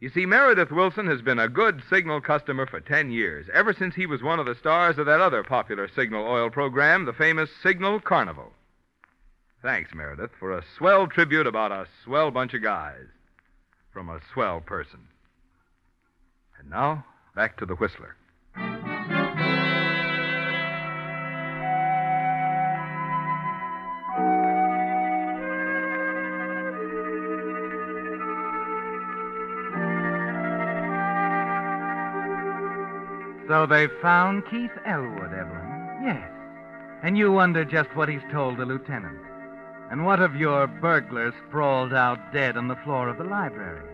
You 0.00 0.10
see, 0.10 0.26
Meredith 0.26 0.70
Willson 0.70 1.06
has 1.08 1.22
been 1.22 1.38
a 1.38 1.48
good 1.48 1.82
signal 1.88 2.20
customer 2.20 2.66
for 2.66 2.80
10 2.80 3.10
years, 3.10 3.46
ever 3.54 3.72
since 3.72 3.94
he 3.94 4.06
was 4.06 4.22
one 4.22 4.38
of 4.38 4.46
the 4.46 4.54
stars 4.56 4.98
of 4.98 5.06
that 5.06 5.20
other 5.20 5.42
popular 5.42 5.88
signal 5.88 6.26
oil 6.26 6.50
program, 6.50 7.04
the 7.04 7.12
famous 7.12 7.48
Signal 7.62 8.00
Carnival. 8.00 8.52
Thanks, 9.62 9.94
Meredith, 9.94 10.32
for 10.38 10.52
a 10.52 10.64
swell 10.76 11.06
tribute 11.06 11.46
about 11.46 11.72
a 11.72 11.86
swell 12.04 12.30
bunch 12.30 12.52
of 12.52 12.62
guys 12.62 13.06
from 13.92 14.10
a 14.10 14.20
swell 14.32 14.60
person. 14.60 15.00
And 16.58 16.68
now, 16.68 17.06
back 17.34 17.56
to 17.58 17.66
the 17.66 17.76
Whistler. 17.76 18.16
So 33.48 33.66
they 33.66 33.88
found 34.00 34.46
Keith 34.50 34.70
Elwood, 34.86 35.32
Evelyn. 35.32 36.00
Yes. 36.02 36.30
And 37.02 37.18
you 37.18 37.30
wonder 37.30 37.64
just 37.64 37.94
what 37.94 38.08
he's 38.08 38.22
told 38.32 38.56
the 38.56 38.64
lieutenant. 38.64 39.18
And 39.90 40.06
what 40.06 40.20
of 40.20 40.36
your 40.36 40.66
burglar 40.66 41.34
sprawled 41.46 41.92
out 41.92 42.32
dead 42.32 42.56
on 42.56 42.68
the 42.68 42.76
floor 42.76 43.08
of 43.08 43.18
the 43.18 43.24
library? 43.24 43.86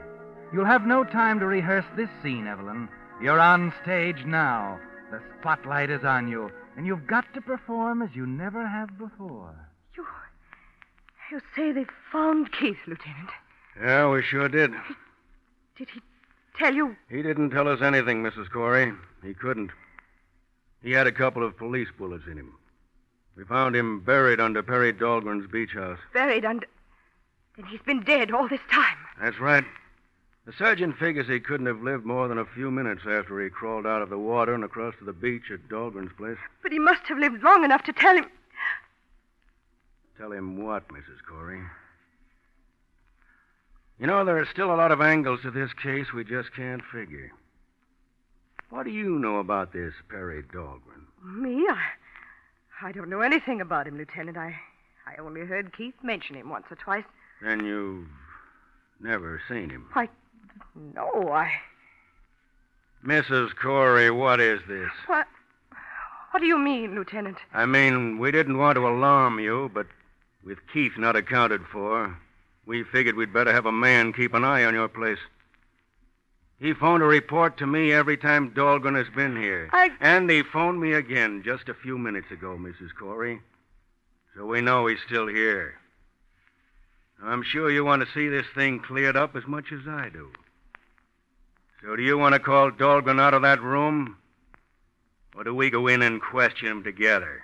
You'll 0.53 0.65
have 0.65 0.87
no 0.87 1.03
time 1.05 1.41
to 1.41 1.47
rehearse 1.47 1.85
this 1.97 2.09
scene, 2.23 2.47
Evelyn. 2.47 2.89
You're 3.21 3.41
on 3.41 3.73
stage 3.83 4.25
now. 4.25 4.79
The 5.11 5.21
spotlight 5.39 5.91
is 5.91 6.05
on 6.05 6.29
you, 6.29 6.51
and 6.77 6.87
you've 6.87 7.07
got 7.07 7.25
to 7.35 7.41
perform 7.41 8.03
as 8.03 8.11
you 8.15 8.27
never 8.27 8.67
have 8.67 8.97
before. 8.97 9.55
You. 9.97 10.07
You 11.33 11.41
say 11.57 11.73
they 11.73 11.87
found 12.13 12.53
Keith, 12.53 12.79
Lieutenant. 12.87 13.31
Yeah, 13.81 14.11
we 14.11 14.23
sure 14.23 14.49
did. 14.49 14.73
Did 15.77 15.89
he 15.91 16.01
tell 16.61 16.75
you? 16.75 16.97
He 17.09 17.23
didn't 17.23 17.51
tell 17.51 17.69
us 17.69 17.81
anything, 17.81 18.23
Mrs. 18.23 18.51
Corey. 18.51 18.93
He 19.25 19.35
couldn't. 19.35 19.71
He 20.83 20.93
had 20.93 21.07
a 21.07 21.13
couple 21.13 21.45
of 21.45 21.57
police 21.57 21.89
bullets 21.99 22.25
in 22.31 22.37
him. 22.37 22.55
We 23.37 23.45
found 23.45 23.75
him 23.75 24.01
buried 24.01 24.41
under 24.41 24.63
Perry 24.63 24.93
Dahlgren's 24.93 25.51
beach 25.51 25.73
house. 25.73 25.99
Buried 26.13 26.45
under. 26.45 26.67
Then 27.57 27.67
he's 27.67 27.83
been 27.83 28.03
dead 28.03 28.31
all 28.31 28.49
this 28.49 28.61
time. 28.71 28.97
That's 29.21 29.41
right. 29.41 29.65
The 30.47 30.53
surgeon 30.53 30.93
figures 30.93 31.29
he 31.29 31.41
couldn't 31.41 31.67
have 31.67 31.83
lived 31.83 32.05
more 32.05 32.29
than 32.29 32.39
a 32.39 32.45
few 32.45 32.71
minutes 32.71 33.03
after 33.07 33.43
he 33.43 33.51
crawled 33.51 33.87
out 33.87 34.03
of 34.03 34.11
the 34.11 34.19
water 34.19 34.55
and 34.55 34.65
across 34.65 34.95
to 34.99 35.05
the 35.05 35.13
beach 35.13 35.51
at 35.53 35.69
Dahlgren's 35.69 36.13
place. 36.17 36.39
But 36.63 36.73
he 36.73 36.79
must 36.79 37.03
have 37.09 37.19
lived 37.19 37.43
long 37.43 37.65
enough 37.65 37.83
to 37.85 37.93
tell 37.93 38.17
him. 38.17 38.27
Tell 40.19 40.33
him 40.33 40.63
what, 40.63 40.89
Mrs. 40.89 41.19
Corey? 41.29 41.63
You 44.01 44.07
know, 44.07 44.25
there 44.25 44.39
are 44.39 44.47
still 44.47 44.73
a 44.73 44.77
lot 44.77 44.93
of 44.93 45.03
angles 45.03 45.41
to 45.43 45.51
this 45.51 45.71
case 45.75 46.07
we 46.15 46.25
just 46.25 46.55
can't 46.57 46.81
figure. 46.91 47.31
What 48.71 48.85
do 48.85 48.91
you 48.91 49.19
know 49.19 49.37
about 49.41 49.75
this 49.75 49.93
Perry 50.09 50.43
Dahlgren? 50.43 51.05
Me? 51.23 51.67
I, 51.69 52.89
I 52.89 52.93
don't 52.93 53.11
know 53.11 53.21
anything 53.21 53.61
about 53.61 53.87
him, 53.87 53.99
Lieutenant. 53.99 54.39
I, 54.39 54.57
I 55.07 55.21
only 55.21 55.43
heard 55.43 55.77
Keith 55.77 55.95
mention 56.03 56.37
him 56.37 56.49
once 56.49 56.65
or 56.71 56.77
twice. 56.77 57.05
Then 57.43 57.67
you've 57.67 58.07
never 59.01 59.43
seen 59.49 59.69
him. 59.69 59.87
I. 59.95 60.09
No, 60.75 61.31
I. 61.31 61.51
Mrs. 63.05 63.51
Corey, 63.55 64.11
what 64.11 64.41
is 64.41 64.61
this? 64.67 64.91
What? 65.09 65.27
What 66.31 66.41
do 66.41 66.47
you 66.47 66.59
mean, 66.59 66.95
Lieutenant? 66.95 67.37
I 67.53 67.67
mean, 67.67 68.19
we 68.19 68.31
didn't 68.31 68.57
want 68.57 68.77
to 68.77 68.89
alarm 68.89 69.41
you, 69.41 69.71
but 69.75 69.89
with 70.43 70.59
Keith 70.73 70.97
not 70.97 71.17
accounted 71.17 71.63
for, 71.71 72.17
we 72.67 72.85
figured 72.85 73.17
we'd 73.17 73.33
better 73.33 73.53
have 73.53 73.67
a 73.67 73.73
man 73.73 74.13
keep 74.13 74.35
an 74.35 74.45
eye 74.45 74.65
on 74.65 74.75
your 74.75 74.89
place. 74.89 75.19
He 76.59 76.75
phoned 76.75 77.03
a 77.03 77.07
report 77.07 77.57
to 77.59 77.67
me 77.67 77.91
every 77.93 78.19
time 78.19 78.51
Dahlgren 78.51 78.95
has 78.95 79.09
been 79.15 79.35
here. 79.35 79.71
I. 79.73 79.91
And 80.01 80.31
he 80.31 80.43
phoned 80.43 80.79
me 80.79 80.93
again 80.93 81.43
just 81.43 81.71
a 81.71 81.75
few 81.75 81.97
minutes 81.97 82.31
ago, 82.31 82.59
Mrs. 82.61 82.91
Corey. 82.99 83.41
So 84.37 84.45
we 84.45 84.61
know 84.61 84.87
he's 84.87 84.99
still 85.07 85.27
here. 85.27 85.75
I'm 87.23 87.43
sure 87.43 87.71
you 87.71 87.85
want 87.85 88.03
to 88.03 88.13
see 88.13 88.29
this 88.29 88.47
thing 88.55 88.81
cleared 88.81 89.17
up 89.17 89.37
as 89.37 89.47
much 89.47 89.73
as 89.73 89.89
I 89.89 90.11
do. 90.11 90.31
So 91.83 91.97
do 91.97 92.03
you 92.03 92.19
want 92.19 92.35
to 92.35 92.41
call 92.41 92.71
Dahlgren 92.71 93.21
out 93.21 93.35
of 93.35 93.43
that 93.43 93.63
room? 93.63 94.19
Or 95.35 95.45
do 95.45 95.55
we 95.55 95.71
go 95.71 95.87
in 95.87 96.03
and 96.03 96.21
question 96.21 96.69
him 96.69 96.83
together? 96.83 97.43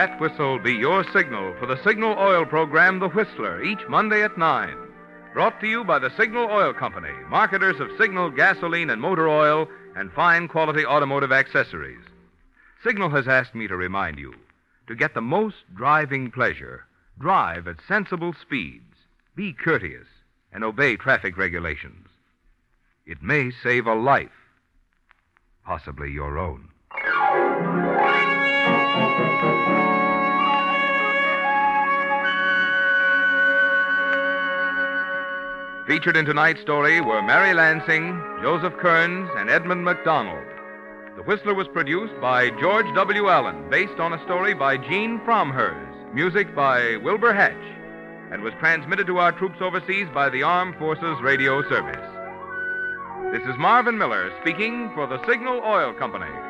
That 0.00 0.18
whistle 0.18 0.58
be 0.58 0.72
your 0.72 1.04
signal 1.12 1.54
for 1.60 1.66
the 1.66 1.78
Signal 1.84 2.16
Oil 2.18 2.46
program, 2.46 3.00
The 3.00 3.10
Whistler, 3.10 3.62
each 3.62 3.86
Monday 3.86 4.22
at 4.22 4.38
9. 4.38 4.74
Brought 5.34 5.60
to 5.60 5.66
you 5.66 5.84
by 5.84 5.98
the 5.98 6.08
Signal 6.16 6.48
Oil 6.50 6.72
Company, 6.72 7.12
marketers 7.28 7.78
of 7.80 7.90
Signal 7.98 8.30
gasoline 8.30 8.88
and 8.88 8.98
motor 8.98 9.28
oil 9.28 9.68
and 9.94 10.10
fine 10.10 10.48
quality 10.48 10.86
automotive 10.86 11.32
accessories. 11.32 12.00
Signal 12.82 13.10
has 13.10 13.28
asked 13.28 13.54
me 13.54 13.68
to 13.68 13.76
remind 13.76 14.18
you 14.18 14.32
to 14.86 14.94
get 14.94 15.12
the 15.12 15.20
most 15.20 15.56
driving 15.76 16.30
pleasure, 16.30 16.86
drive 17.18 17.68
at 17.68 17.76
sensible 17.86 18.32
speeds, 18.40 18.96
be 19.36 19.52
courteous, 19.52 20.08
and 20.50 20.64
obey 20.64 20.96
traffic 20.96 21.36
regulations. 21.36 22.08
It 23.04 23.22
may 23.22 23.50
save 23.50 23.86
a 23.86 23.94
life, 23.94 24.30
possibly 25.66 26.10
your 26.10 26.38
own. 26.38 26.69
Featured 35.86 36.16
in 36.16 36.24
tonight's 36.24 36.60
story 36.62 37.00
were 37.00 37.20
Mary 37.20 37.52
Lansing, 37.52 38.22
Joseph 38.40 38.76
Kearns, 38.78 39.28
and 39.36 39.50
Edmund 39.50 39.84
MacDonald. 39.84 40.46
The 41.16 41.22
Whistler 41.24 41.52
was 41.52 41.68
produced 41.68 42.14
by 42.20 42.48
George 42.60 42.86
W. 42.94 43.28
Allen, 43.28 43.68
based 43.68 43.98
on 43.98 44.12
a 44.12 44.24
story 44.24 44.54
by 44.54 44.76
Gene 44.76 45.18
Fromhers, 45.26 46.14
music 46.14 46.54
by 46.54 46.96
Wilbur 46.98 47.34
Hatch, 47.34 47.52
and 48.32 48.42
was 48.42 48.54
transmitted 48.60 49.08
to 49.08 49.18
our 49.18 49.32
troops 49.32 49.60
overseas 49.60 50.06
by 50.14 50.30
the 50.30 50.42
Armed 50.44 50.76
Forces 50.76 51.20
Radio 51.22 51.60
Service. 51.68 52.08
This 53.32 53.42
is 53.42 53.58
Marvin 53.58 53.98
Miller 53.98 54.32
speaking 54.40 54.90
for 54.94 55.06
the 55.06 55.20
Signal 55.26 55.60
Oil 55.64 55.92
Company. 55.92 56.49